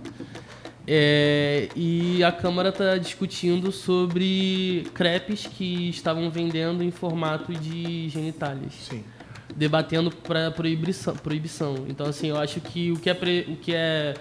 [0.88, 8.74] é, e a Câmara está discutindo sobre crepes que estavam vendendo em formato de genitálias
[8.90, 9.04] Sim.
[9.56, 11.86] debatendo para proibição, proibição.
[11.88, 14.16] Então assim, eu acho que o que é pre- o que é,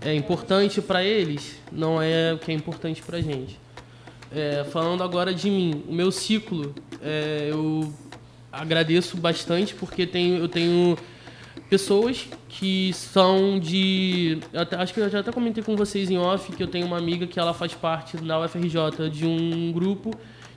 [0.00, 3.58] é importante para eles não é o que é importante para gente.
[4.34, 7.92] É, falando agora de mim, o meu ciclo, é, eu
[8.50, 10.96] agradeço bastante porque tenho, eu tenho
[11.68, 14.38] pessoas que são de.
[14.54, 16.96] até- acho que eu já até comentei com vocês em off que eu tenho uma
[16.98, 20.10] amiga que ela faz parte da UFRJ de um grupo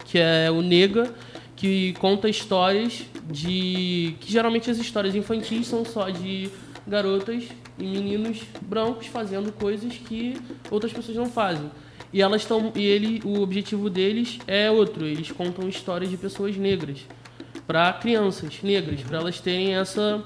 [0.05, 1.14] que é o Nega,
[1.55, 4.16] que conta histórias de.
[4.20, 6.49] que geralmente as histórias infantis são só de
[6.88, 7.43] garotas
[7.78, 10.36] e meninos brancos fazendo coisas que
[10.70, 11.70] outras pessoas não fazem.
[12.14, 12.72] E elas estão.
[12.76, 16.99] E ele, o objetivo deles é outro, eles contam histórias de pessoas negras
[17.68, 20.22] para crianças negras, para elas terem essa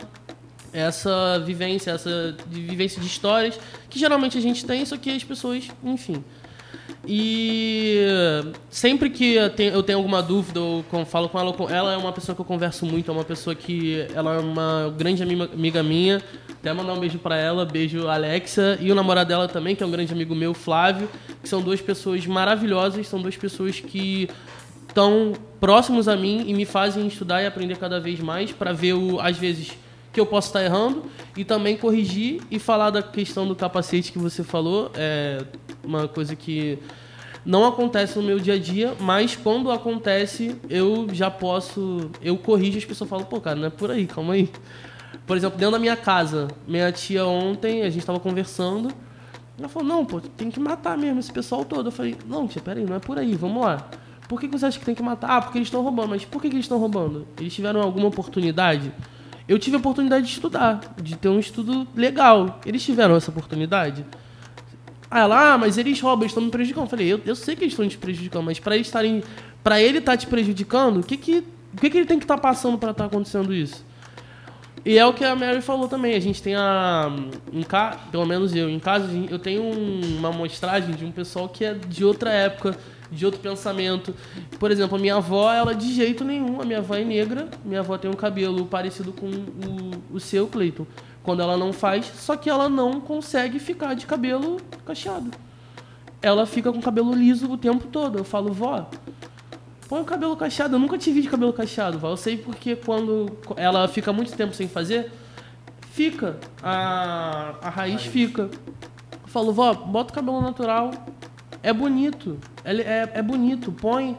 [0.75, 3.59] essa vivência, essa vivência de histórias
[3.89, 6.23] que geralmente a gente tem, só que as pessoas, enfim.
[7.07, 8.05] E
[8.69, 9.49] sempre que eu
[9.83, 13.11] tenho, alguma dúvida ou falo com ela, ela é uma pessoa que eu converso muito,
[13.11, 16.21] é uma pessoa que ela é uma grande ami- amiga minha.
[16.49, 19.85] Até mandar um beijo pra ela, beijo Alexa e o namorado dela também, que é
[19.85, 21.07] um grande amigo meu, Flávio,
[21.41, 24.27] que são duas pessoas maravilhosas, são duas pessoas que
[24.87, 28.93] estão próximos a mim e me fazem estudar e aprender cada vez mais para ver
[28.93, 29.73] o, às vezes
[30.15, 31.03] que eu posso estar errando
[31.35, 35.43] e também corrigir e falar da questão do capacete que você falou é
[35.83, 36.79] uma coisa que
[37.45, 42.77] não acontece no meu dia a dia, mas quando acontece eu já posso eu corrijo
[42.77, 44.49] as pessoas falam pô cara não é por aí calma aí
[45.27, 48.87] por exemplo dentro da minha casa minha tia ontem a gente estava conversando
[49.57, 51.87] ela falou, não, pô, tem que matar mesmo esse pessoal todo.
[51.87, 53.87] Eu falei, não, tia, peraí, não é por aí, vamos lá.
[54.27, 55.29] Por que, que você acha que tem que matar?
[55.29, 56.09] Ah, porque eles estão roubando.
[56.09, 57.25] Mas por que, que eles estão roubando?
[57.39, 58.91] Eles tiveram alguma oportunidade?
[59.47, 62.59] Eu tive a oportunidade de estudar, de ter um estudo legal.
[62.65, 64.03] Eles tiveram essa oportunidade?
[65.09, 66.85] Ah, ela, ah, mas eles roubam, eles estão me prejudicando.
[66.85, 69.23] Eu falei, eu, eu sei que eles estão te prejudicando, mas para eles estarem.
[69.63, 71.43] Para ele estar te prejudicando, o que, que,
[71.73, 73.85] o que, que ele tem que estar passando para estar acontecendo isso?
[74.83, 76.15] E é o que a Mary falou também.
[76.15, 77.11] A gente tem a.
[77.51, 77.97] Em ca...
[78.11, 81.73] Pelo menos eu, em casa, eu tenho um- uma amostragem de um pessoal que é
[81.73, 82.77] de outra época,
[83.11, 84.13] de outro pensamento.
[84.59, 87.79] Por exemplo, a minha avó, ela de jeito nenhum, a minha avó é negra, minha
[87.79, 90.85] avó tem um cabelo parecido com o, o seu, Cleiton.
[91.23, 95.31] Quando ela não faz, só que ela não consegue ficar de cabelo cacheado.
[96.21, 98.17] Ela fica com cabelo liso o tempo todo.
[98.17, 98.89] Eu falo, vó,
[99.87, 100.75] Põe o cabelo cacheado.
[100.75, 102.11] Eu nunca te vi de cabelo cacheado, Val.
[102.11, 105.11] Eu sei porque quando ela fica muito tempo sem fazer,
[105.91, 106.37] fica.
[106.61, 108.43] A, a raiz fica.
[108.43, 110.91] Eu falo, vó, bota o cabelo natural.
[111.65, 112.37] É bonito.
[112.63, 113.71] É, é, é bonito.
[113.71, 114.15] Põe.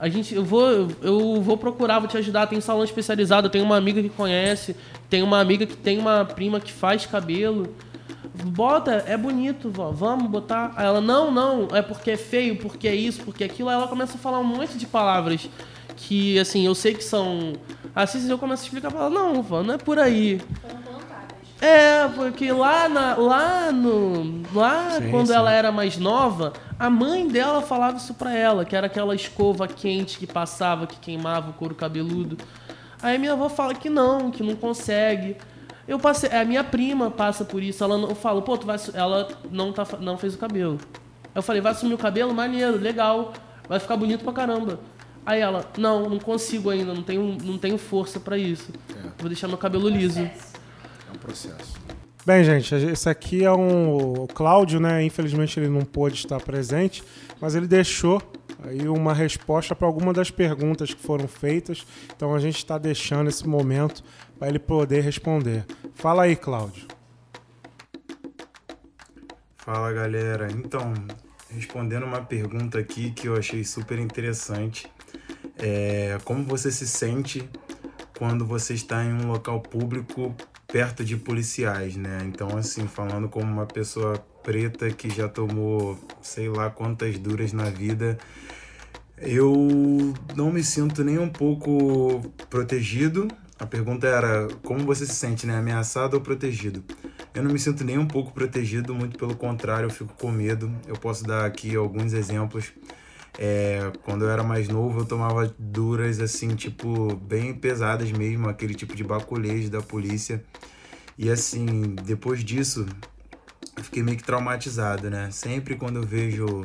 [0.00, 2.48] A gente, eu vou, eu vou procurar, vou te ajudar.
[2.48, 3.48] Tem salão especializado.
[3.48, 4.74] Tenho uma amiga que conhece.
[5.08, 7.72] Tem uma amiga que tem uma prima que faz cabelo.
[8.46, 9.92] Bota, é bonito, vó.
[9.92, 10.72] Vamos botar.
[10.74, 13.68] Aí ela, não, não, é porque é feio, porque é isso, porque é aquilo.
[13.68, 15.48] Aí ela começa a falar um monte de palavras
[15.96, 17.52] que, assim, eu sei que são.
[17.94, 20.40] Assim, eu começo a explicar pra ela, não, vó, não é por aí.
[21.62, 24.42] É, porque lá, na, lá no.
[24.52, 25.32] Lá, Sim, quando sim.
[25.32, 29.68] ela era mais nova, a mãe dela falava isso pra ela, que era aquela escova
[29.68, 32.36] quente que passava, que queimava o couro cabeludo.
[33.00, 35.36] Aí minha avó fala que não, que não consegue.
[35.86, 38.76] Eu passei, a minha prima passa por isso, ela não, eu falo, pô, tu vai,
[38.92, 40.78] ela não tá, não fez o cabelo.
[41.32, 43.32] Eu falei, vai assumir o cabelo, maneiro, legal,
[43.68, 44.80] vai ficar bonito pra caramba.
[45.24, 48.72] Aí ela, não, não consigo ainda, não tenho, não tenho força pra isso.
[49.16, 50.28] Vou deixar meu cabelo liso.
[51.12, 51.80] É um processo.
[52.24, 55.04] Bem, gente, esse aqui é um o Cláudio, né?
[55.04, 57.02] Infelizmente ele não pôde estar presente,
[57.40, 58.22] mas ele deixou
[58.64, 61.84] aí uma resposta para alguma das perguntas que foram feitas.
[62.14, 64.02] Então a gente está deixando esse momento
[64.38, 65.66] para ele poder responder.
[65.94, 66.86] Fala aí, Cláudio.
[69.56, 70.92] Fala galera, então,
[71.48, 74.90] respondendo uma pergunta aqui que eu achei super interessante,
[75.58, 77.48] é como você se sente
[78.16, 80.34] quando você está em um local público
[80.72, 82.22] perto de policiais, né?
[82.24, 87.64] Então, assim, falando como uma pessoa preta que já tomou sei lá quantas duras na
[87.64, 88.16] vida,
[89.18, 89.54] eu
[90.34, 93.28] não me sinto nem um pouco protegido.
[93.58, 95.58] A pergunta era como você se sente, né?
[95.58, 96.82] Ameaçado ou protegido?
[97.34, 100.74] Eu não me sinto nem um pouco protegido, muito pelo contrário, eu fico com medo.
[100.88, 102.72] Eu posso dar aqui alguns exemplos.
[103.38, 108.74] É, quando eu era mais novo, eu tomava duras, assim, tipo, bem pesadas mesmo, aquele
[108.74, 110.44] tipo de baculejo da polícia.
[111.16, 112.86] E assim, depois disso,
[113.76, 115.30] eu fiquei meio que traumatizado, né?
[115.30, 116.62] Sempre quando eu vejo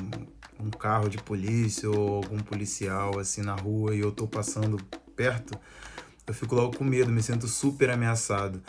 [0.59, 4.77] um carro de polícia ou algum policial assim na rua e eu tô passando
[5.15, 5.57] perto,
[6.27, 8.61] eu fico logo com medo, me sinto super ameaçado.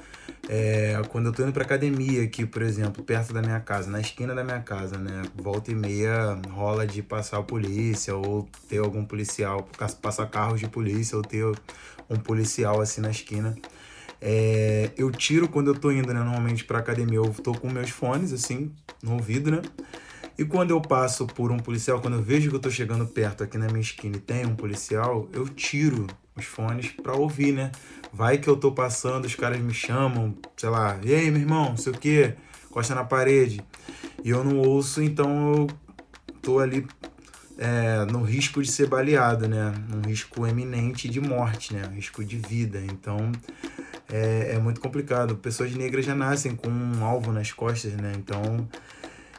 [0.49, 4.01] É, quando eu tô indo pra academia aqui, por exemplo, perto da minha casa, na
[4.01, 5.23] esquina da minha casa, né?
[5.35, 9.69] Volta e meia rola de passar a polícia ou ter algum policial,
[10.01, 11.45] passar carros de polícia ou ter
[12.09, 13.57] um policial assim na esquina.
[14.23, 16.21] É, eu tiro quando eu tô indo, né?
[16.23, 19.63] Normalmente pra academia, eu tô com meus fones, assim, no ouvido, né?
[20.39, 23.43] E quando eu passo por um policial, quando eu vejo que eu tô chegando perto
[23.43, 26.07] aqui na minha esquina e tem um policial, eu tiro
[26.39, 27.71] os fones pra ouvir, né?
[28.13, 31.77] Vai que eu tô passando, os caras me chamam, sei lá, e aí, meu irmão,
[31.77, 32.35] sei o quê,
[32.71, 33.61] costa na parede.
[34.25, 35.67] E eu não ouço, então eu
[36.43, 36.87] tô ali
[37.59, 39.75] é, no risco de ser baleado, né?
[39.93, 41.87] Um risco eminente de morte, né?
[41.91, 42.81] Um risco de vida.
[42.81, 43.33] Então
[44.11, 45.37] é, é muito complicado.
[45.37, 48.13] Pessoas negras já nascem com um alvo nas costas, né?
[48.17, 48.69] Então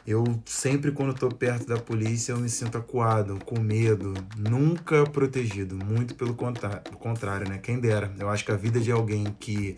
[0.06, 5.76] eu sempre quando estou perto da polícia eu me sinto acuado, com medo, nunca protegido,
[5.76, 7.58] muito pelo contrário, né?
[7.58, 8.12] Quem dera.
[8.18, 9.76] Eu acho que a vida de alguém que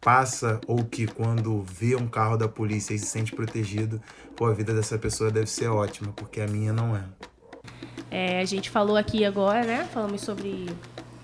[0.00, 4.00] passa ou que quando vê um carro da polícia e se sente protegido,
[4.36, 7.04] pô, a vida dessa pessoa deve ser ótima, porque a minha não é.
[8.10, 9.88] é a gente falou aqui agora, né?
[9.92, 10.66] Falamos sobre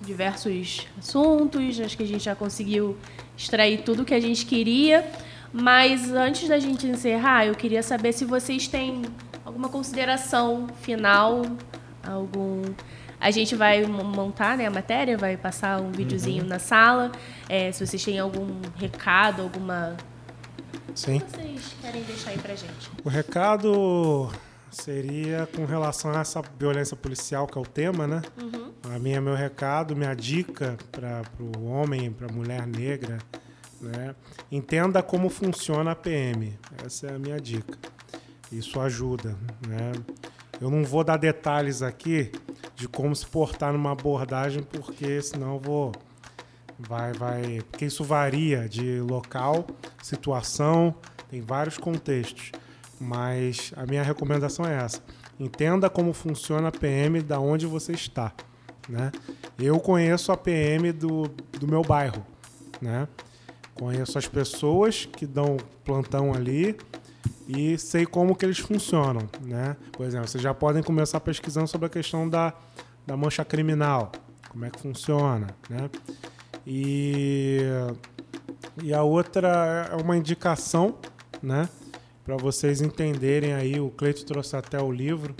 [0.00, 2.96] diversos assuntos, acho que a gente já conseguiu
[3.36, 5.04] extrair tudo que a gente queria.
[5.52, 9.02] Mas antes da gente encerrar, eu queria saber se vocês têm
[9.44, 11.42] alguma consideração final,
[12.06, 12.62] algum.
[13.20, 16.48] A gente vai montar né, a matéria, vai passar um videozinho uhum.
[16.48, 17.10] na sala.
[17.48, 19.96] É, se vocês têm algum recado, alguma.
[20.94, 21.16] Sim.
[21.16, 22.90] O que vocês querem deixar aí pra gente?
[23.04, 24.30] O recado
[24.70, 28.22] seria com relação a essa violência policial, que é o tema, né?
[28.40, 28.72] Uhum.
[28.94, 33.18] A minha, meu recado, minha dica para o homem, para a mulher negra,
[33.80, 34.14] né?
[34.50, 36.58] Entenda como funciona a PM.
[36.84, 37.78] Essa é a minha dica.
[38.50, 39.36] Isso ajuda.
[39.66, 39.92] Né?
[40.60, 42.32] Eu não vou dar detalhes aqui
[42.74, 45.92] de como se portar numa abordagem, porque senão vou.
[46.78, 47.60] Vai, vai.
[47.70, 49.66] Porque isso varia de local,
[50.02, 50.94] situação,
[51.28, 52.52] tem vários contextos.
[53.00, 55.02] Mas a minha recomendação é essa.
[55.38, 58.32] Entenda como funciona a PM da onde você está.
[58.88, 59.12] Né?
[59.58, 61.28] Eu conheço a PM do,
[61.60, 62.26] do meu bairro.
[62.80, 63.06] Né?
[63.78, 66.76] Conheço as pessoas que dão plantão ali
[67.46, 69.76] e sei como que eles funcionam, né?
[69.92, 72.52] Por exemplo, vocês já podem começar pesquisando sobre a questão da,
[73.06, 74.12] da mancha criminal,
[74.48, 75.88] como é que funciona, né?
[76.66, 77.60] E,
[78.82, 80.96] e a outra é uma indicação,
[81.42, 81.68] né?
[82.24, 85.34] Para vocês entenderem aí, o Cleito trouxe até o livro,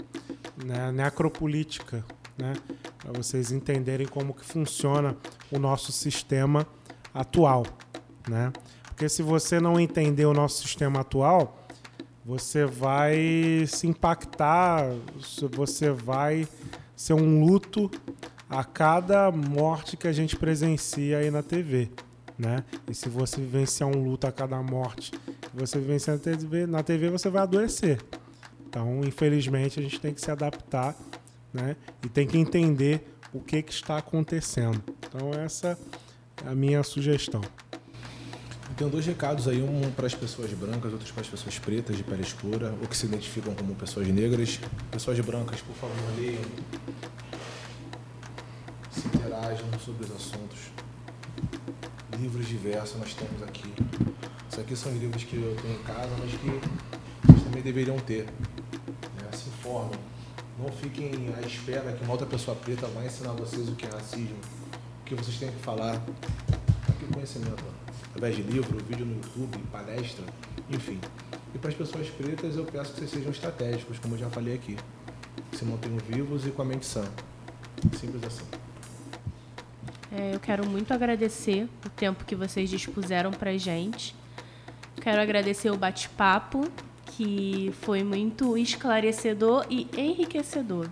[0.65, 0.91] né?
[0.91, 2.03] Necropolítica,
[2.37, 2.53] né?
[2.97, 5.15] Para vocês entenderem como que funciona
[5.51, 6.65] o nosso sistema
[7.13, 7.63] atual,
[8.29, 8.53] né?
[8.83, 11.67] Porque se você não entender o nosso sistema atual,
[12.25, 14.93] você vai se impactar,
[15.51, 16.47] você vai
[16.95, 17.89] ser um luto
[18.49, 21.89] a cada morte que a gente presencia aí na TV,
[22.37, 22.63] né?
[22.87, 26.83] E se você vivenciar um luto a cada morte que você vivencia na TV, na
[26.83, 27.99] TV você vai adoecer.
[28.67, 30.95] Então, infelizmente, a gente tem que se adaptar,
[31.53, 31.75] né?
[32.03, 34.83] E tem que entender o que, que está acontecendo.
[35.07, 35.79] Então, essa
[36.45, 37.41] é a minha sugestão.
[38.79, 42.01] Tenho dois recados aí, um para as pessoas brancas, outro para as pessoas pretas de
[42.01, 44.57] pele escura, ou que se identificam como pessoas negras.
[44.89, 46.41] Pessoas brancas, por favor, leiam.
[48.89, 50.59] Se interajam sobre os assuntos.
[52.17, 53.69] Livros diversos nós temos aqui.
[54.49, 58.27] Isso aqui são livros que eu tenho em casa, mas que vocês também deveriam ter.
[58.27, 59.29] Né?
[59.33, 59.99] Se informem.
[60.57, 63.89] Não fiquem à espera que uma outra pessoa preta vai ensinar vocês o que é
[63.89, 64.39] racismo.
[65.01, 66.01] O que vocês têm que falar.
[66.87, 67.61] Aqui conhecimento.
[67.67, 70.25] Ó através de livro, vídeo no YouTube, palestra,
[70.69, 70.99] enfim.
[71.53, 74.55] E para as pessoas pretas eu peço que vocês sejam estratégicos, como eu já falei
[74.55, 74.77] aqui.
[75.53, 77.03] Se mantenham vivos e com a mente sã.
[77.99, 78.45] Simples assim.
[80.11, 84.15] É, eu quero muito agradecer o tempo que vocês dispuseram para gente.
[85.01, 86.67] Quero agradecer o bate-papo,
[87.05, 90.89] que foi muito esclarecedor e enriquecedor.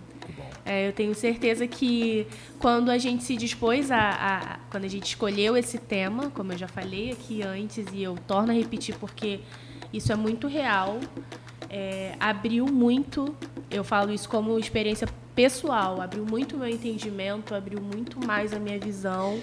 [0.68, 2.26] É, eu tenho certeza que
[2.58, 6.58] quando a gente se dispôs a, a, Quando a gente escolheu esse tema, como eu
[6.58, 9.40] já falei aqui antes, e eu torno a repetir porque
[9.90, 11.00] isso é muito real,
[11.70, 13.34] é, abriu muito.
[13.70, 18.58] Eu falo isso como experiência pessoal, abriu muito o meu entendimento, abriu muito mais a
[18.58, 19.40] minha visão.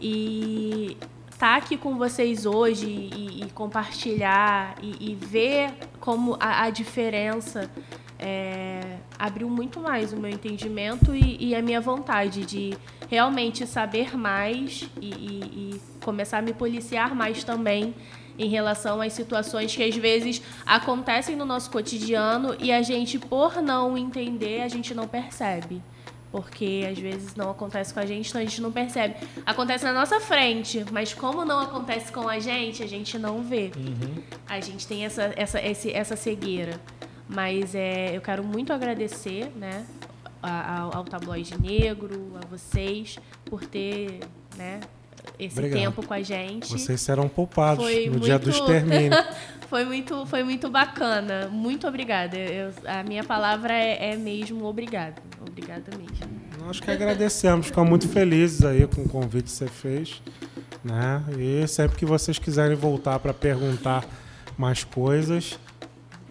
[0.00, 0.96] E
[1.30, 6.70] estar tá aqui com vocês hoje e, e compartilhar e, e, ver como a, a
[6.70, 7.70] diferença
[8.18, 12.76] é, abriu muito mais o meu entendimento e, e, a minha vontade de
[13.08, 15.40] realmente saber mais e, e,
[15.74, 17.94] e começar a me policiar mais também
[18.38, 23.60] em relação às situações que às vezes acontecem no nosso cotidiano e a gente, por
[23.60, 25.82] não entender, a gente não percebe.
[26.30, 29.14] Porque às vezes não acontece com a gente, então a gente não percebe.
[29.46, 33.70] Acontece na nossa frente, mas como não acontece com a gente, a gente não vê.
[33.74, 34.22] Uhum.
[34.46, 36.78] A gente tem essa, essa, esse, essa cegueira.
[37.28, 39.84] Mas é, eu quero muito agradecer né,
[40.42, 44.20] ao, ao Tabloide Negro, a vocês, por ter
[44.56, 44.80] né,
[45.38, 45.80] esse Obrigado.
[45.80, 46.72] tempo com a gente.
[46.72, 48.24] Vocês serão poupados foi no muito...
[48.24, 49.18] dia do extermínio.
[49.68, 51.48] foi, muito, foi muito bacana.
[51.48, 52.36] Muito obrigada.
[52.36, 55.16] Eu, a minha palavra é, é mesmo obrigada.
[55.40, 56.38] Obrigada mesmo.
[56.64, 60.22] Nós que agradecemos, ficamos muito felizes aí com o convite que você fez.
[60.84, 61.22] Né?
[61.38, 64.04] E sempre que vocês quiserem voltar para perguntar
[64.56, 65.58] mais coisas,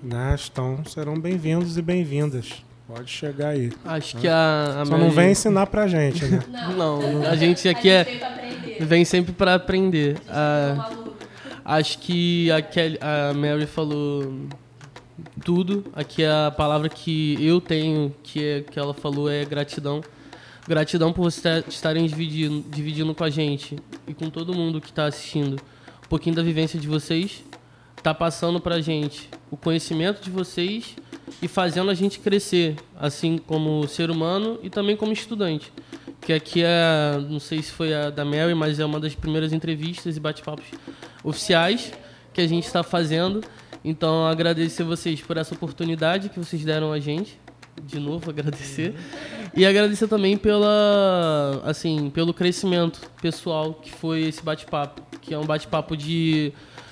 [0.08, 2.64] né, estão, serão bem-vindos e bem-vindas.
[2.88, 3.74] Pode chegar aí.
[3.84, 4.22] Acho né?
[4.22, 5.04] que a, a Só Mary...
[5.04, 6.42] não vem ensinar pra gente, né?
[6.78, 8.24] Não, não a gente aqui a gente
[8.82, 10.18] é vem sempre para aprender.
[10.30, 10.90] Ah,
[11.66, 14.34] acho que a, Kelly, a Mary falou
[15.44, 15.84] tudo.
[15.94, 20.02] Aqui a palavra que eu tenho, que, é, que ela falou, é gratidão.
[20.66, 23.76] Gratidão por vocês estarem dividindo, dividindo com a gente
[24.08, 27.44] e com todo mundo que está assistindo um pouquinho da vivência de vocês.
[28.02, 30.96] Tá passando pra gente o conhecimento de vocês
[31.42, 35.72] e fazendo a gente crescer, assim como ser humano e também como estudante.
[36.22, 39.54] Que aqui é, não sei se foi a da Mary, mas é uma das primeiras
[39.54, 40.66] entrevistas e bate-papos
[41.24, 41.94] oficiais
[42.34, 43.42] que a gente está fazendo.
[43.84, 47.40] Então, agradecer vocês por essa oportunidade que vocês deram a gente.
[47.84, 48.96] De novo, agradecer.
[49.56, 55.02] E agradecer também pela, assim, pelo crescimento pessoal que foi esse bate-papo.
[55.22, 56.52] Que é um bate-papo de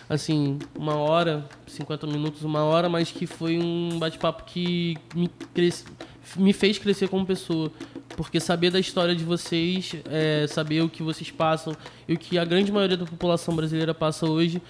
[0.10, 5.86] assim, uma hora, 50 minutos, uma hora, mas que foi um bate-papo que me, cres...
[6.36, 7.72] me fez crescer como pessoa.
[8.16, 11.76] Porque saber da história de vocês, é, saber o que vocês passam
[12.08, 14.62] e o que a grande maioria da população brasileira passa hoje,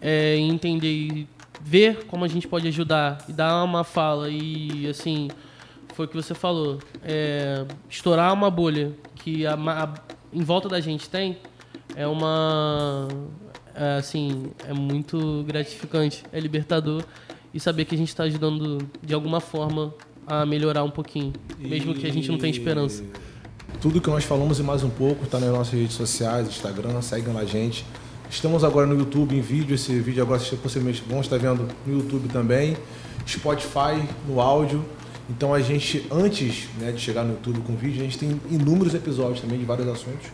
[0.00, 1.28] é, entender e
[1.60, 5.28] ver como a gente pode ajudar e dar uma fala e, assim,
[5.94, 9.94] foi o que você falou, é, estourar uma bolha que a, a,
[10.32, 11.38] em volta da gente tem,
[11.94, 13.08] é uma
[13.98, 17.02] assim, é muito gratificante, é libertador
[17.52, 19.94] e saber que a gente está ajudando de alguma forma
[20.26, 21.94] a melhorar um pouquinho, mesmo e...
[21.94, 23.04] que a gente não tenha esperança.
[23.80, 27.36] Tudo que nós falamos e mais um pouco está nas nossas redes sociais, Instagram, seguem
[27.36, 27.84] a gente.
[28.30, 32.28] Estamos agora no YouTube em vídeo, esse vídeo agora vocês vão estar vendo no YouTube
[32.28, 32.76] também,
[33.26, 34.84] Spotify no áudio.
[35.28, 38.94] Então a gente, antes né, de chegar no YouTube com vídeo, a gente tem inúmeros
[38.94, 40.28] episódios também de vários assuntos.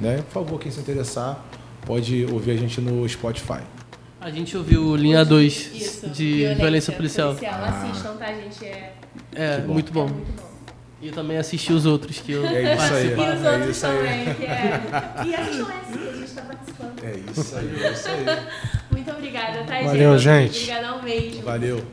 [0.00, 0.18] Né?
[0.22, 1.44] Por favor, quem se interessar,
[1.86, 3.60] pode ouvir a gente no Spotify.
[4.20, 7.34] A gente ouviu Linha 2 de violência, violência policial.
[7.34, 7.60] policial.
[7.60, 7.68] Ah.
[7.68, 8.64] Assistam, tá, gente?
[8.64, 8.94] É,
[9.34, 9.72] é bom.
[9.72, 10.06] muito bom.
[10.06, 10.52] É muito bom.
[11.00, 13.08] E eu também assisti os outros que eu é isso aí.
[13.08, 14.34] E os é outros também.
[14.34, 14.80] Que é...
[15.26, 17.04] E assistam esse que a gente está participando.
[17.04, 18.24] É isso aí, é isso aí.
[18.92, 20.70] muito obrigada, tá, Valeu, gente?
[20.70, 21.42] Obrigadão mesmo.
[21.42, 21.84] Valeu.